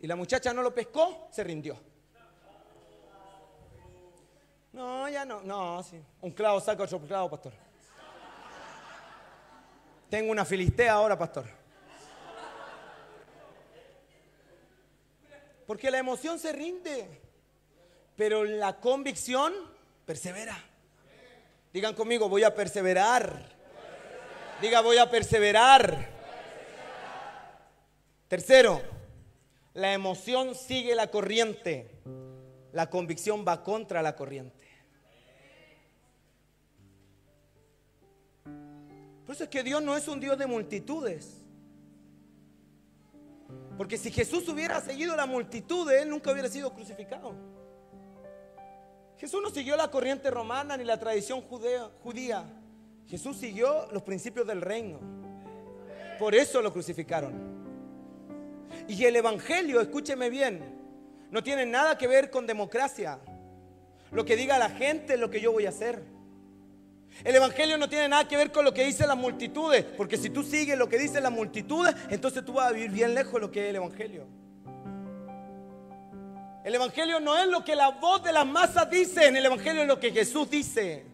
[0.00, 1.78] Y la muchacha no lo pescó, se rindió.
[4.72, 5.40] ya no.
[5.42, 6.00] No, sí.
[6.20, 7.52] Un clavo saca otro clavo, pastor.
[10.10, 11.46] Tengo una filistea ahora, pastor.
[15.66, 17.20] Porque la emoción se rinde,
[18.16, 19.54] pero la convicción
[20.04, 20.56] persevera.
[21.74, 23.52] Digan conmigo, voy a perseverar.
[24.62, 26.08] Diga, voy a perseverar.
[28.28, 28.80] Tercero,
[29.72, 31.90] la emoción sigue la corriente.
[32.72, 34.68] La convicción va contra la corriente.
[39.26, 41.42] Por eso es que Dios no es un Dios de multitudes.
[43.76, 47.34] Porque si Jesús hubiera seguido la multitud, Él nunca hubiera sido crucificado.
[49.24, 52.44] Jesús no siguió la corriente romana ni la tradición judía.
[53.08, 55.00] Jesús siguió los principios del reino.
[56.18, 57.32] Por eso lo crucificaron.
[58.86, 60.62] Y el Evangelio, escúcheme bien,
[61.30, 63.18] no tiene nada que ver con democracia.
[64.12, 66.02] Lo que diga la gente es lo que yo voy a hacer.
[67.24, 70.28] El Evangelio no tiene nada que ver con lo que dicen las multitudes, porque si
[70.28, 73.40] tú sigues lo que dicen las multitudes, entonces tú vas a vivir bien lejos de
[73.40, 74.43] lo que es el Evangelio.
[76.64, 79.88] El Evangelio no es lo que la voz de las masas dice, el Evangelio es
[79.88, 81.04] lo que Jesús dice.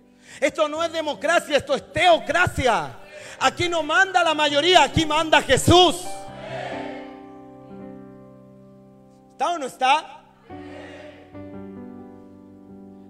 [0.40, 2.96] Esto no es democracia, esto es teocracia.
[3.40, 6.04] Aquí no manda la mayoría, aquí manda Jesús.
[9.32, 10.22] ¿Está o no está?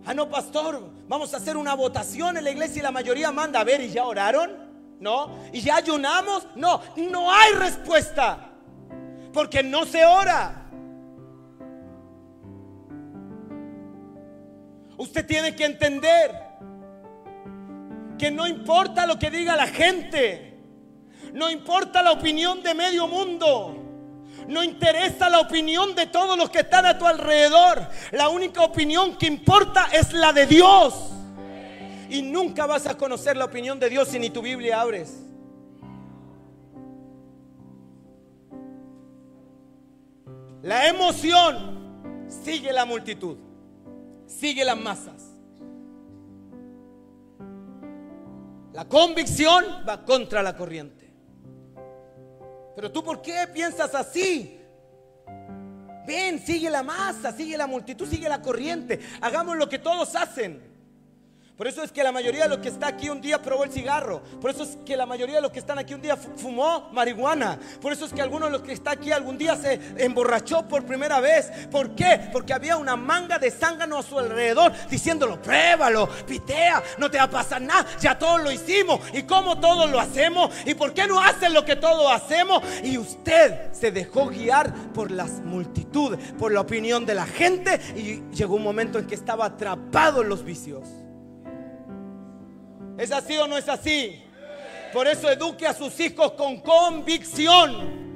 [0.06, 3.60] Ah, no, pastor, vamos a hacer una votación en la iglesia y la mayoría manda.
[3.60, 4.96] A ver, ¿y ya oraron?
[4.98, 5.36] No.
[5.52, 6.46] ¿Y ya ayunamos?
[6.54, 8.48] No, no hay respuesta.
[9.30, 10.59] Porque no se ora.
[15.00, 16.30] Usted tiene que entender
[18.18, 20.58] que no importa lo que diga la gente,
[21.32, 23.78] no importa la opinión de medio mundo.
[24.46, 27.88] No interesa la opinión de todos los que están a tu alrededor.
[28.10, 31.12] La única opinión que importa es la de Dios.
[32.10, 35.22] Y nunca vas a conocer la opinión de Dios si ni tu Biblia abres.
[40.60, 43.38] La emoción sigue la multitud,
[44.30, 45.22] sigue las masas.
[48.72, 51.12] La convicción va contra la corriente.
[52.76, 54.58] Pero tú, ¿por qué piensas así?
[56.06, 59.00] Ven, sigue la masa, sigue la multitud, sigue la corriente.
[59.20, 60.69] Hagamos lo que todos hacen.
[61.60, 63.70] Por eso es que la mayoría de los que está aquí un día probó el
[63.70, 64.22] cigarro.
[64.40, 67.58] Por eso es que la mayoría de los que están aquí un día fumó marihuana.
[67.82, 70.86] Por eso es que algunos de los que está aquí algún día se emborrachó por
[70.86, 71.50] primera vez.
[71.70, 72.30] ¿Por qué?
[72.32, 77.24] Porque había una manga de zángano a su alrededor diciéndolo, pruébalo, pitea, no te va
[77.24, 77.84] a pasar nada.
[78.00, 78.98] Ya todos lo hicimos.
[79.12, 80.54] ¿Y cómo todos lo hacemos?
[80.64, 82.62] ¿Y por qué no hacen lo que todos hacemos?
[82.82, 87.78] Y usted se dejó guiar por las multitudes, por la opinión de la gente.
[87.96, 90.88] Y llegó un momento en que estaba atrapado en los vicios.
[93.00, 94.22] ¿Es así o no es así?
[94.92, 98.09] Por eso eduque a sus hijos con convicción.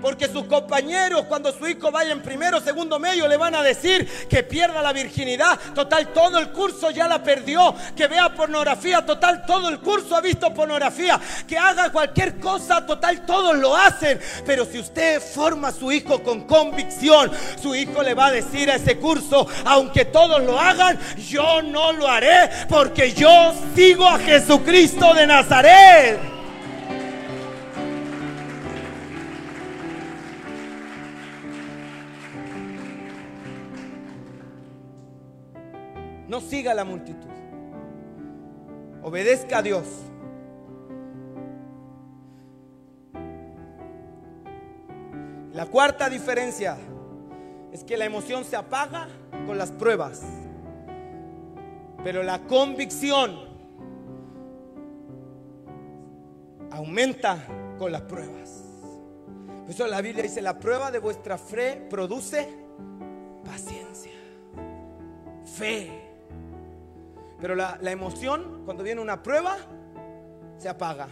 [0.00, 4.06] Porque sus compañeros, cuando su hijo vaya en primero segundo medio, le van a decir
[4.28, 5.58] que pierda la virginidad.
[5.74, 7.74] Total, todo el curso ya la perdió.
[7.96, 9.04] Que vea pornografía.
[9.04, 11.20] Total, todo el curso ha visto pornografía.
[11.46, 12.84] Que haga cualquier cosa.
[12.86, 14.20] Total, todos lo hacen.
[14.46, 17.30] Pero si usted forma a su hijo con convicción,
[17.60, 21.92] su hijo le va a decir a ese curso, aunque todos lo hagan, yo no
[21.92, 26.37] lo haré porque yo sigo a Jesucristo de Nazaret.
[36.28, 37.30] No siga la multitud.
[39.02, 39.86] Obedezca a Dios.
[45.52, 46.76] La cuarta diferencia
[47.72, 49.08] es que la emoción se apaga
[49.46, 50.22] con las pruebas,
[52.04, 53.48] pero la convicción
[56.70, 57.38] aumenta
[57.78, 58.62] con las pruebas.
[59.62, 62.48] Por eso la Biblia dice, la prueba de vuestra fe produce
[63.44, 64.12] paciencia,
[65.44, 65.97] fe.
[67.40, 69.56] Pero la, emoción, cuando viene una prueba,
[70.58, 71.08] se apaga.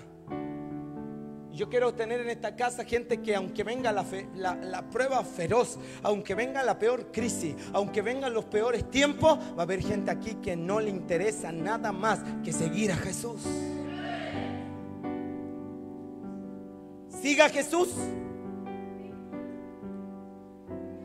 [1.53, 6.63] Yo quiero tener en esta casa gente que aunque venga la, prueba feroz, aunque venga
[6.63, 10.81] la peor crisis, aunque vengan los peores tiempos, va a haber gente aquí que no
[10.81, 13.41] le interesa nada más que seguir a Jesús.
[17.23, 17.89] Siga a Jesús.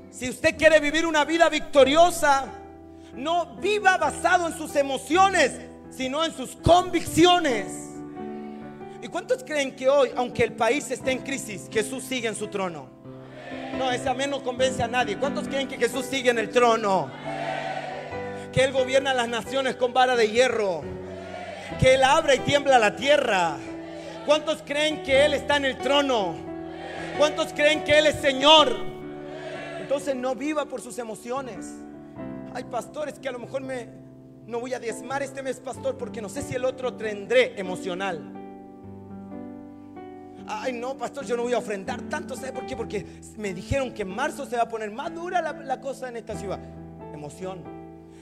[0.09, 2.60] Si usted quiere vivir una vida victoriosa,
[3.13, 5.59] no viva basado en sus emociones,
[5.89, 7.67] sino en sus convicciones.
[9.01, 12.47] ¿Y cuántos creen que hoy, aunque el país esté en crisis, Jesús sigue en su
[12.47, 12.89] trono?
[13.77, 15.17] No, ese amén no convence a nadie.
[15.17, 17.09] ¿Cuántos creen que Jesús sigue en el trono?
[18.51, 20.81] que Él gobierna las naciones con vara de hierro,
[21.79, 23.57] que Él abre y tiembla la tierra.
[24.25, 26.35] ¿Cuántos creen que Él está en el trono?
[27.17, 28.75] ¿Cuántos creen que Él es Señor?
[29.79, 31.67] Entonces no viva por sus emociones.
[32.53, 33.89] Hay pastores que a lo mejor me
[34.47, 38.37] no voy a diezmar este mes, pastor, porque no sé si el otro tendré emocional.
[40.47, 42.35] Ay, no, pastor, yo no voy a ofrendar tanto.
[42.35, 42.75] ¿Sabe por qué?
[42.75, 43.05] Porque
[43.37, 46.17] me dijeron que en marzo se va a poner más dura la, la cosa en
[46.17, 46.59] esta ciudad.
[47.13, 47.80] Emoción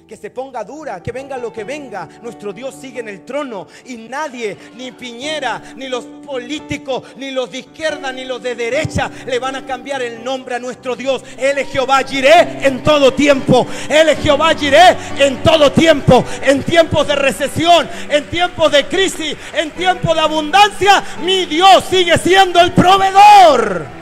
[0.10, 2.10] que se ponga dura, que venga lo que venga.
[2.24, 7.52] Nuestro Dios sigue en el trono y nadie, ni Piñera, ni los políticos, ni los
[7.52, 11.24] de izquierda, ni los de derecha, le van a cambiar el nombre a nuestro Dios.
[11.38, 13.68] Él es Jehová Jiré en todo tiempo.
[13.88, 16.26] Él es Jehová Jiré en todo tiempo.
[16.42, 22.18] En tiempos de recesión, en tiempos de crisis, en tiempos de abundancia, mi Dios sigue
[22.18, 23.99] siendo el proveedor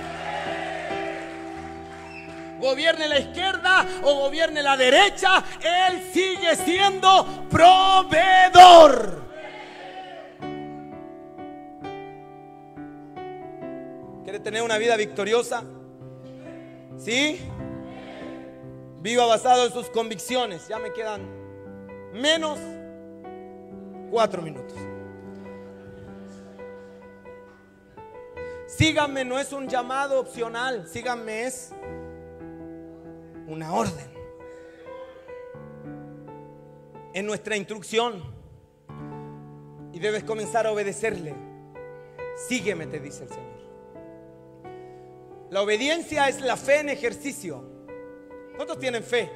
[2.59, 9.23] gobierne la izquierda o gobierne la derecha, Él sigue siendo proveedor.
[14.23, 15.63] ¿Quiere tener una vida victoriosa?
[16.97, 17.39] ¿Sí?
[18.99, 20.67] Viva basado en sus convicciones.
[20.67, 21.21] Ya me quedan
[22.13, 22.59] menos
[24.11, 24.77] cuatro minutos.
[28.67, 31.71] Síganme no es un llamado opcional, síganme es
[33.47, 34.11] una orden.
[37.13, 38.23] En nuestra instrucción.
[39.93, 41.33] Y debes comenzar a obedecerle.
[42.47, 43.57] Sígueme, te dice el Señor.
[45.49, 47.63] La obediencia es la fe en ejercicio.
[48.55, 49.31] ¿Cuántos tienen fe?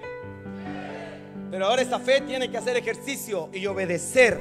[1.50, 4.40] Pero ahora esa fe tiene que hacer ejercicio y obedecer.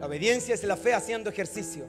[0.00, 1.86] La obediencia es la fe haciendo ejercicio.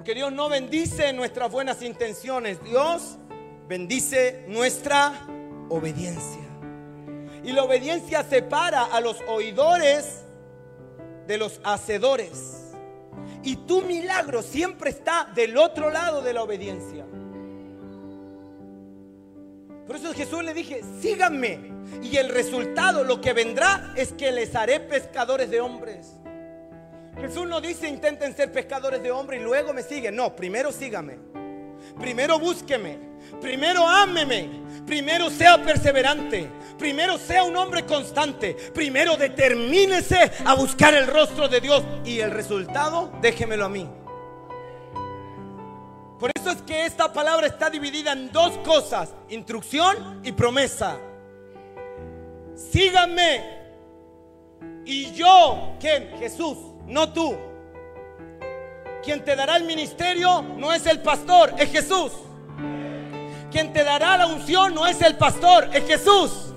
[0.00, 3.18] Porque Dios no bendice nuestras buenas intenciones, Dios
[3.68, 5.12] bendice nuestra
[5.68, 6.40] obediencia.
[7.44, 10.22] Y la obediencia separa a los oidores
[11.26, 12.72] de los hacedores.
[13.42, 17.04] Y tu milagro siempre está del otro lado de la obediencia.
[19.86, 21.74] Por eso Jesús le dije, síganme.
[22.02, 26.19] Y el resultado, lo que vendrá, es que les haré pescadores de hombres.
[27.20, 30.16] Jesús no dice intenten ser pescadores de hombres y luego me siguen.
[30.16, 31.18] No, primero sígame.
[31.98, 32.98] Primero búsqueme.
[33.40, 34.48] Primero ámeme.
[34.86, 36.48] Primero sea perseverante.
[36.78, 38.54] Primero sea un hombre constante.
[38.74, 41.84] Primero determínese a buscar el rostro de Dios.
[42.04, 43.88] Y el resultado, déjemelo a mí.
[46.18, 49.14] Por eso es que esta palabra está dividida en dos cosas.
[49.28, 50.98] Instrucción y promesa.
[52.54, 53.60] Síganme.
[54.86, 56.10] Y yo, ¿quién?
[56.18, 57.36] Jesús no tú.
[59.02, 62.12] Quien te dará el ministerio no es el pastor, es Jesús.
[63.50, 66.54] Quien te dará la unción no es el pastor, es Jesús.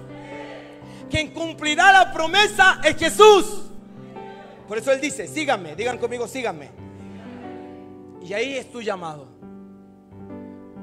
[1.10, 3.64] Quien cumplirá la promesa es Jesús.
[4.68, 6.72] Por eso Él dice, síganme, digan conmigo, síganme.
[8.22, 9.28] Y ahí es tu llamado.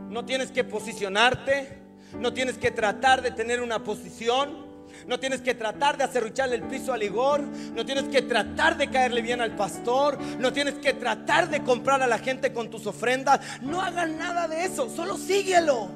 [0.09, 1.79] No tienes que posicionarte,
[2.19, 4.60] no tienes que tratar de tener una posición.
[5.07, 7.41] No tienes que tratar de acerrucharle el piso al Igor.
[7.41, 10.21] No tienes que tratar de caerle bien al pastor.
[10.39, 13.41] No tienes que tratar de comprar a la gente con tus ofrendas.
[13.63, 14.89] No hagan nada de eso.
[14.89, 15.91] Solo síguelo.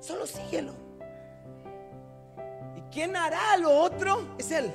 [0.00, 0.74] Solo síguelo.
[2.76, 4.34] ¿Y quién hará lo otro?
[4.38, 4.70] Es Él.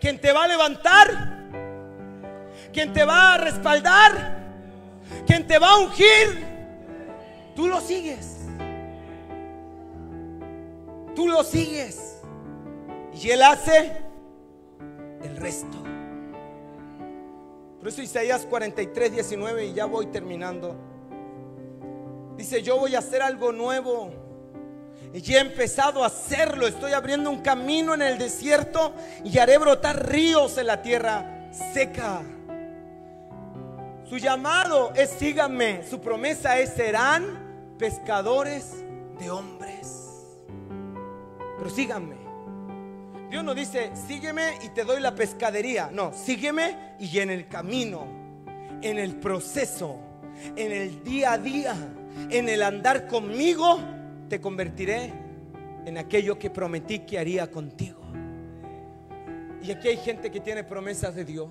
[0.00, 1.46] Quien te va a levantar.
[2.72, 4.38] Quien te va a respaldar.
[5.26, 6.46] Quien te va a ungir.
[7.54, 8.37] Tú lo sigues
[11.18, 12.20] tú lo sigues.
[13.12, 13.90] Y Él hace
[15.24, 15.76] el resto.
[17.80, 20.76] Por eso Isaías 43, 19, y ya voy terminando.
[22.36, 24.10] Dice, yo voy a hacer algo nuevo.
[25.12, 26.68] Y he empezado a hacerlo.
[26.68, 28.92] Estoy abriendo un camino en el desierto
[29.24, 32.22] y haré brotar ríos en la tierra seca.
[34.08, 35.82] Su llamado es síganme.
[35.82, 38.84] Su promesa es serán pescadores
[39.18, 39.97] de hombres.
[41.58, 42.16] Pero síganme.
[43.30, 45.90] Dios no dice, sígueme y te doy la pescadería.
[45.92, 48.06] No, sígueme y en el camino,
[48.80, 49.96] en el proceso,
[50.56, 51.76] en el día a día,
[52.30, 53.80] en el andar conmigo,
[54.28, 55.12] te convertiré
[55.84, 57.98] en aquello que prometí que haría contigo.
[59.62, 61.50] Y aquí hay gente que tiene promesas de Dios.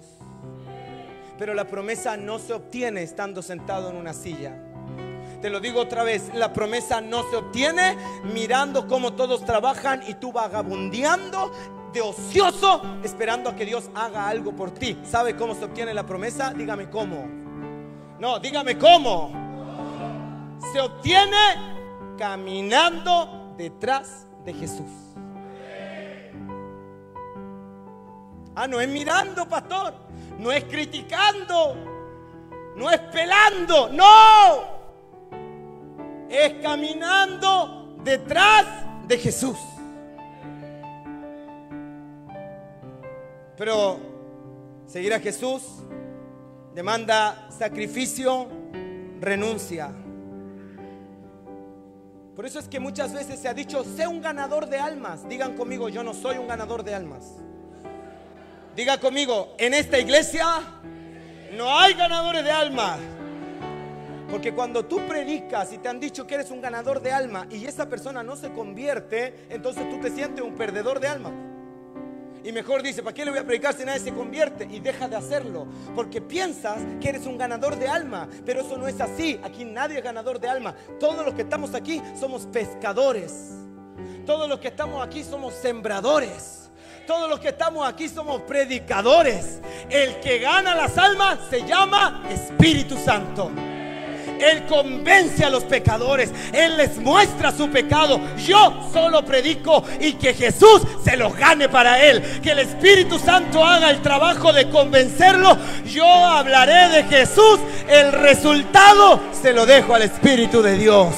[1.37, 4.55] Pero la promesa no se obtiene estando sentado en una silla.
[5.47, 7.95] Te lo digo otra vez, la promesa no se obtiene
[8.33, 11.53] mirando cómo todos trabajan y tú vagabundeando
[11.93, 14.99] de ocioso esperando a que Dios haga algo por ti.
[15.09, 16.51] ¿Sabe cómo se obtiene la promesa?
[16.53, 17.25] Dígame cómo.
[18.19, 19.31] No, dígame cómo.
[20.73, 21.37] se obtiene
[22.17, 24.91] caminando detrás de Jesús.
[28.53, 29.93] Ah, no es mirando, pastor.
[30.39, 31.77] No es criticando.
[32.75, 33.87] No es pelando.
[33.87, 34.76] No.
[36.29, 38.65] Es caminando detrás
[39.07, 39.57] de Jesús.
[43.57, 43.99] Pero
[44.85, 45.63] seguir a Jesús
[46.73, 48.47] demanda sacrificio,
[49.19, 49.91] renuncia.
[52.35, 55.27] Por eso es que muchas veces se ha dicho, sé un ganador de almas.
[55.27, 57.33] Digan conmigo, yo no soy un ganador de almas.
[58.75, 60.45] Diga conmigo, en esta iglesia
[61.57, 62.99] no hay ganadores de almas.
[64.29, 67.65] Porque cuando tú predicas y te han dicho que eres un ganador de alma y
[67.65, 71.31] esa persona no se convierte, entonces tú te sientes un perdedor de alma.
[72.43, 74.65] Y mejor dice, ¿para qué le voy a predicar si nadie se convierte?
[74.71, 75.67] Y deja de hacerlo.
[75.93, 78.29] Porque piensas que eres un ganador de alma.
[78.45, 79.37] Pero eso no es así.
[79.43, 80.73] Aquí nadie es ganador de alma.
[80.97, 83.51] Todos los que estamos aquí somos pescadores.
[84.25, 86.69] Todos los que estamos aquí somos sembradores.
[87.05, 89.59] Todos los que estamos aquí somos predicadores.
[89.89, 93.51] El que gana las almas se llama Espíritu Santo.
[94.39, 96.31] Él convence a los pecadores.
[96.53, 98.19] Él les muestra su pecado.
[98.37, 102.21] Yo solo predico y que Jesús se los gane para Él.
[102.41, 105.57] Que el Espíritu Santo haga el trabajo de convencerlo.
[105.85, 107.59] Yo hablaré de Jesús.
[107.87, 111.15] El resultado se lo dejo al Espíritu de Dios.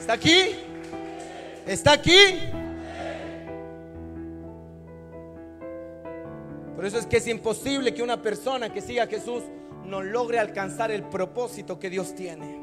[0.00, 0.54] ¿Está aquí?
[1.66, 2.38] ¿Está aquí?
[6.76, 9.42] Por eso es que es imposible que una persona que siga a Jesús
[9.86, 12.60] no logre alcanzar el propósito que Dios tiene.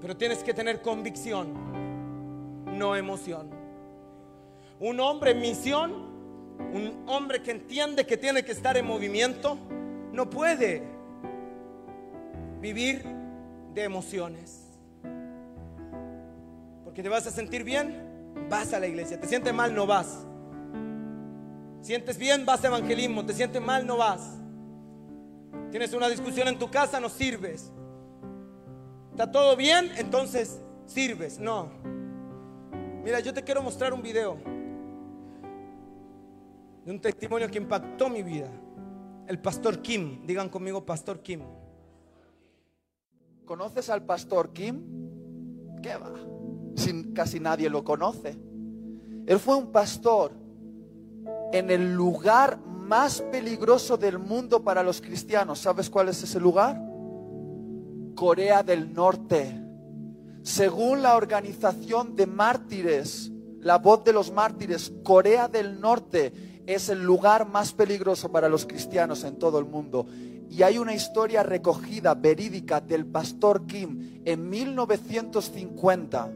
[0.00, 1.54] Pero tienes que tener convicción,
[2.76, 3.50] no emoción.
[4.80, 9.56] Un hombre en misión, un hombre que entiende que tiene que estar en movimiento,
[10.12, 10.82] no puede
[12.60, 13.04] vivir
[13.74, 14.72] de emociones.
[16.84, 18.12] Porque te vas a sentir bien,
[18.50, 19.20] vas a la iglesia.
[19.20, 20.26] Te sientes mal, no vas.
[21.80, 23.24] Sientes bien, vas a evangelismo.
[23.24, 24.41] Te sientes mal, no vas.
[25.70, 27.72] Tienes una discusión en tu casa, no sirves.
[29.10, 29.90] ¿Está todo bien?
[29.96, 31.38] Entonces sirves.
[31.38, 31.70] No.
[33.04, 34.38] Mira, yo te quiero mostrar un video
[36.84, 38.48] de un testimonio que impactó mi vida.
[39.26, 40.26] El pastor Kim.
[40.26, 41.40] Digan conmigo, pastor Kim.
[43.44, 44.82] ¿Conoces al pastor Kim?
[45.82, 46.12] ¿Qué va?
[46.76, 48.38] Sin, casi nadie lo conoce.
[49.26, 50.32] Él fue un pastor
[51.52, 55.60] en el lugar más peligroso del mundo para los cristianos.
[55.60, 56.80] ¿Sabes cuál es ese lugar?
[58.14, 59.58] Corea del Norte.
[60.42, 63.30] Según la organización de mártires,
[63.60, 68.66] la voz de los mártires, Corea del Norte es el lugar más peligroso para los
[68.66, 70.06] cristianos en todo el mundo.
[70.50, 76.30] Y hay una historia recogida, verídica, del pastor Kim en 1950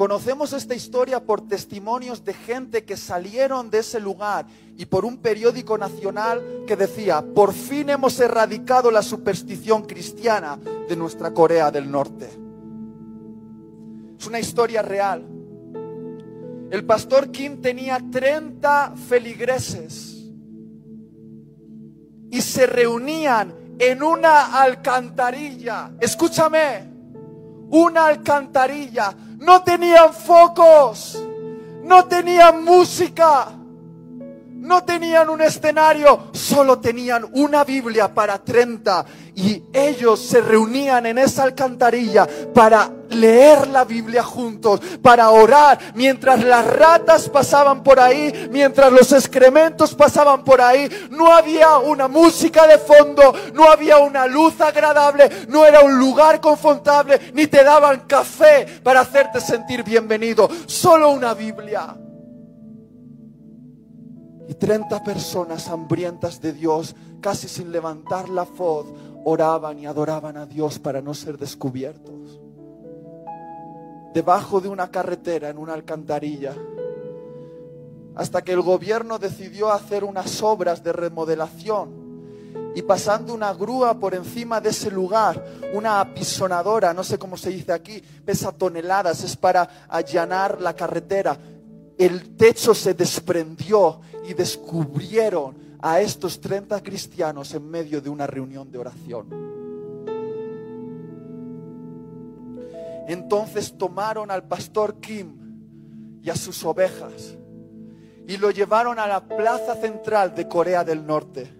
[0.00, 4.46] Conocemos esta historia por testimonios de gente que salieron de ese lugar
[4.78, 10.96] y por un periódico nacional que decía, por fin hemos erradicado la superstición cristiana de
[10.96, 12.30] nuestra Corea del Norte.
[14.18, 15.22] Es una historia real.
[16.70, 20.30] El pastor Kim tenía 30 feligreses
[22.30, 25.92] y se reunían en una alcantarilla.
[26.00, 26.88] Escúchame,
[27.68, 31.18] una alcantarilla no tenían focos,
[31.82, 33.48] no tenían música,
[34.48, 39.04] no tenían un escenario, solo tenían una Biblia para 30
[39.36, 46.42] y ellos se reunían en esa alcantarilla para leer la Biblia juntos, para orar mientras
[46.44, 50.88] las ratas pasaban por ahí, mientras los excrementos pasaban por ahí.
[51.10, 56.40] No había una música de fondo, no había una luz agradable, no era un lugar
[56.40, 61.96] confortable, ni te daban café para hacerte sentir bienvenido, solo una Biblia.
[64.48, 68.86] Y 30 personas hambrientas de Dios, casi sin levantar la voz,
[69.24, 72.40] oraban y adoraban a Dios para no ser descubiertos.
[74.12, 76.54] Debajo de una carretera, en una alcantarilla,
[78.14, 82.00] hasta que el gobierno decidió hacer unas obras de remodelación
[82.74, 85.44] y pasando una grúa por encima de ese lugar,
[85.74, 91.36] una apisonadora, no sé cómo se dice aquí, pesa toneladas, es para allanar la carretera.
[91.98, 98.70] El techo se desprendió y descubrieron a estos 30 cristianos en medio de una reunión
[98.70, 99.49] de oración.
[103.10, 107.36] Entonces tomaron al pastor Kim y a sus ovejas
[108.28, 111.52] y lo llevaron a la plaza central de Corea del Norte.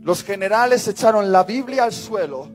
[0.00, 2.48] Los generales echaron la Biblia al suelo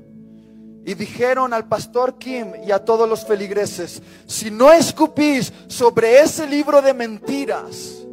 [0.84, 6.48] y dijeron al pastor Kim y a todos los feligreses, si no escupís sobre ese
[6.48, 8.06] libro de mentiras,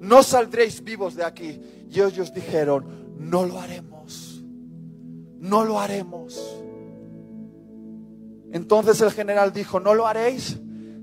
[0.00, 1.60] no saldréis vivos de aquí.
[1.88, 4.42] Y ellos dijeron, no lo haremos,
[5.38, 6.60] no lo haremos.
[8.52, 10.58] Entonces el general dijo, ¿no lo haréis?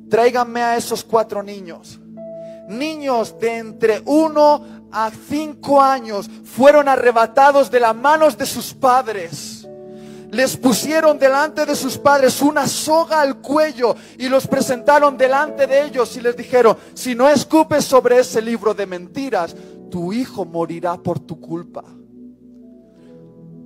[0.10, 2.00] Tráiganme a esos cuatro niños.
[2.68, 9.68] Niños de entre uno a cinco años fueron arrebatados de las manos de sus padres.
[10.32, 15.86] Les pusieron delante de sus padres una soga al cuello y los presentaron delante de
[15.86, 19.56] ellos y les dijeron, si no escupes sobre ese libro de mentiras,
[19.89, 21.86] tu hijo morirá por tu culpa.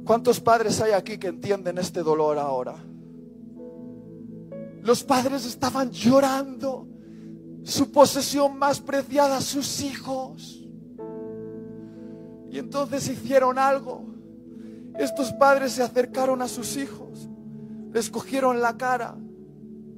[0.06, 2.76] ¿Cuántos padres hay aquí que entienden este dolor ahora?
[4.84, 6.88] Los padres estaban llorando
[7.64, 10.68] su posesión más preciada, sus hijos.
[12.50, 14.06] Y entonces hicieron algo.
[14.98, 17.30] Estos padres se acercaron a sus hijos,
[17.94, 19.16] les cogieron la cara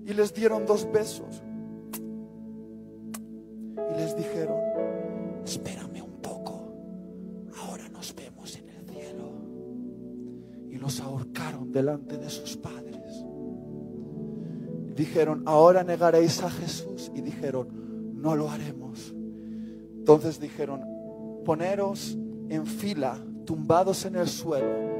[0.05, 1.41] y les dieron dos besos.
[3.91, 4.57] Y les dijeron,
[5.45, 6.73] espérame un poco,
[7.57, 9.31] ahora nos vemos en el cielo.
[10.69, 12.82] Y los ahorcaron delante de sus padres
[14.95, 17.11] dijeron, ahora negaréis a Jesús.
[17.15, 17.67] Y dijeron,
[18.21, 19.13] no lo haremos.
[19.97, 20.81] Entonces dijeron,
[21.45, 22.17] poneros
[22.49, 24.93] en fila, tumbados en el suelo,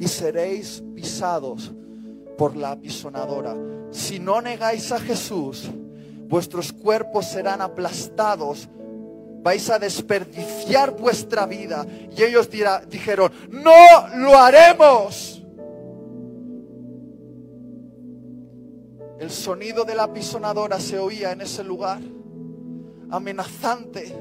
[0.00, 1.72] y seréis pisados
[2.36, 3.56] por la apisonadora.
[3.90, 5.68] Si no negáis a Jesús,
[6.28, 8.68] vuestros cuerpos serán aplastados,
[9.42, 11.86] vais a desperdiciar vuestra vida.
[12.16, 12.48] Y ellos
[12.88, 15.37] dijeron, no lo haremos.
[19.18, 22.00] El sonido de la pisonadora se oía en ese lugar,
[23.10, 24.14] amenazante.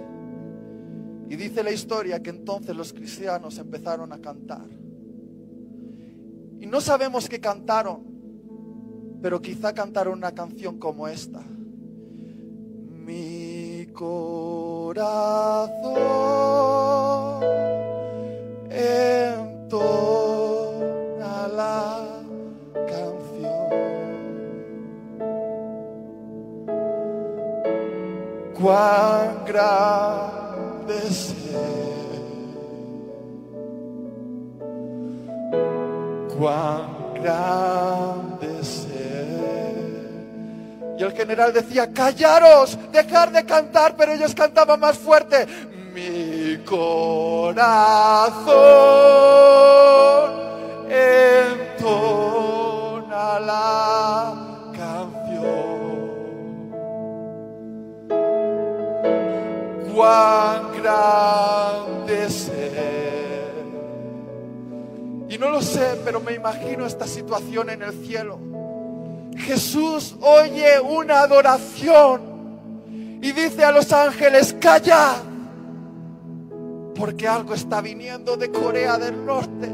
[1.30, 4.66] Y dice la historia que entonces los cristianos empezaron a cantar.
[6.60, 8.00] Y no sabemos qué cantaron,
[9.22, 11.43] pero quizá cantaron una canción como esta.
[13.06, 15.78] Mi corazón
[18.72, 20.16] entona
[29.45, 31.36] grande ser,
[36.38, 38.97] cuán grande ser.
[40.97, 45.45] Y el general decía, callaros, dejar de cantar, pero ellos cantaban más fuerte.
[45.93, 47.88] Mi corazón
[59.98, 63.66] cuán grande ser.
[65.28, 68.38] Y no lo sé, pero me imagino esta situación en el cielo.
[69.36, 72.22] Jesús oye una adoración
[73.22, 75.16] y dice a los ángeles, calla,
[76.95, 79.70] porque algo está viniendo de Corea del Norte.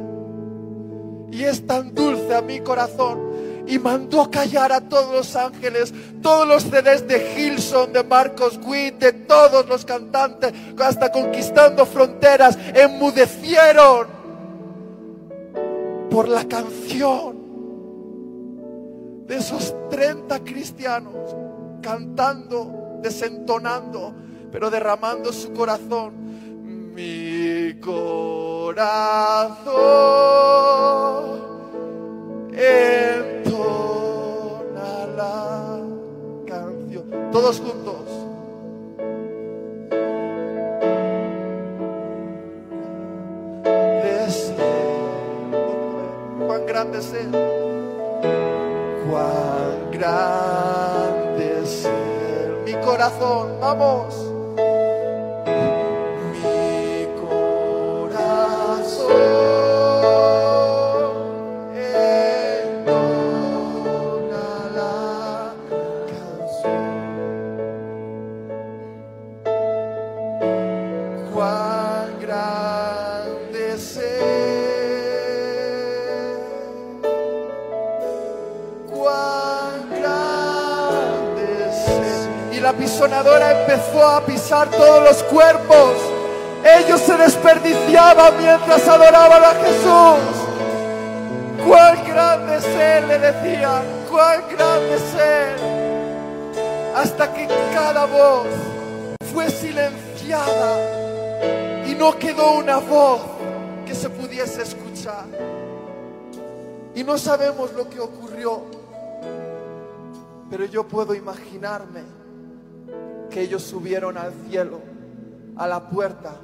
[1.32, 3.20] Y es tan dulce a mi corazón
[3.66, 8.96] y mandó callar a todos los ángeles, todos los CDs de Gilson, de Marcos Witt,
[8.96, 14.08] de todos los cantantes, hasta conquistando fronteras, enmudecieron
[16.10, 17.44] por la canción
[19.26, 21.36] de esos 30 cristianos
[21.82, 24.14] cantando, desentonando,
[24.52, 26.22] pero derramando su corazón.
[26.94, 28.84] Mi corazón
[32.52, 33.33] entona
[37.34, 37.96] Todos juntos.
[46.46, 47.12] Cuán grande es
[49.10, 51.90] Cuán grande es
[52.66, 54.33] Mi corazón, vamos.
[83.52, 85.98] Empezó a pisar todos los cuerpos.
[86.64, 90.20] Ellos se desperdiciaban mientras adoraban a Jesús.
[91.68, 95.56] Cuán grande es Él, le decían, cuán grande es Él.
[96.96, 98.48] Hasta que cada voz
[99.34, 100.78] fue silenciada
[101.86, 103.22] y no quedó una voz
[103.86, 105.26] que se pudiese escuchar.
[106.96, 108.62] Y no sabemos lo que ocurrió,
[110.50, 112.04] pero yo puedo imaginarme
[113.34, 114.80] que ellos subieron al cielo,
[115.56, 116.40] a la puerta,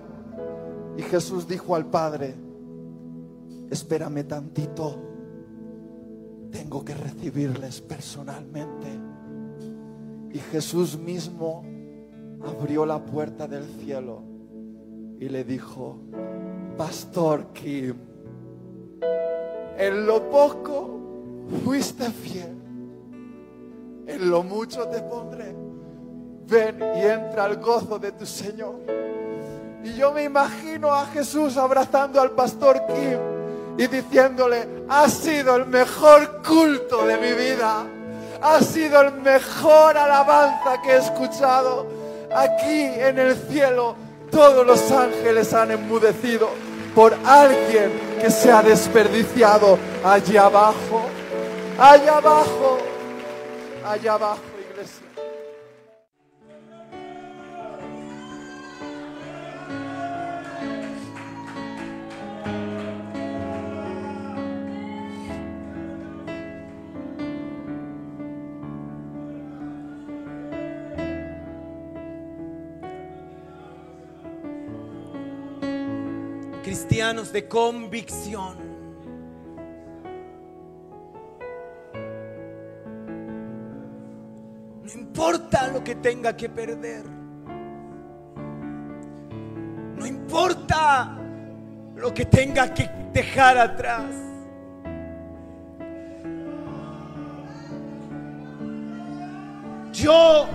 [0.97, 2.33] y Jesús dijo al Padre,
[3.69, 4.97] espérame tantito,
[6.51, 8.87] tengo que recibirles personalmente.
[10.31, 11.63] Y Jesús mismo
[12.43, 14.23] abrió la puerta del cielo
[15.19, 15.99] y le dijo,
[16.75, 17.95] Pastor Kim,
[19.77, 20.99] en lo poco
[21.63, 22.57] fuiste fiel,
[24.07, 25.68] en lo mucho te pondré.
[26.49, 28.75] Ven y entra al gozo de tu Señor.
[29.83, 33.19] Y yo me imagino a Jesús abrazando al pastor Kim
[33.77, 37.85] y diciéndole, ha sido el mejor culto de mi vida,
[38.41, 41.87] ha sido el mejor alabanza que he escuchado.
[42.35, 43.95] Aquí en el cielo
[44.31, 46.49] todos los ángeles han enmudecido
[46.93, 51.03] por alguien que se ha desperdiciado allá abajo,
[51.79, 52.77] allá abajo,
[53.85, 54.48] allá abajo,
[76.89, 78.55] Cristianos de convicción.
[84.83, 87.05] No importa lo que tenga que perder.
[89.97, 91.15] No importa
[91.95, 94.11] lo que tenga que dejar atrás.
[99.93, 100.47] Yo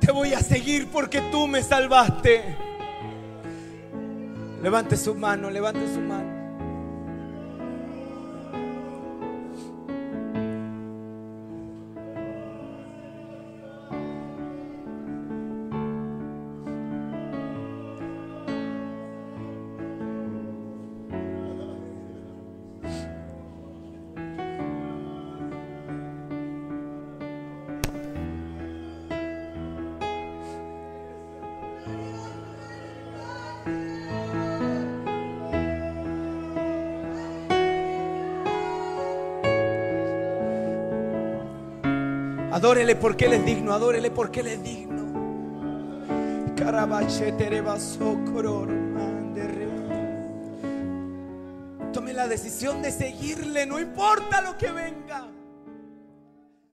[0.00, 2.71] te voy a seguir porque tú me salvaste.
[4.62, 6.31] Levante su mano, levante su mano.
[42.62, 45.02] Adórele porque Él es digno, adórele porque Él es digno.
[51.92, 55.31] Tome la decisión de seguirle, no importa lo que venga.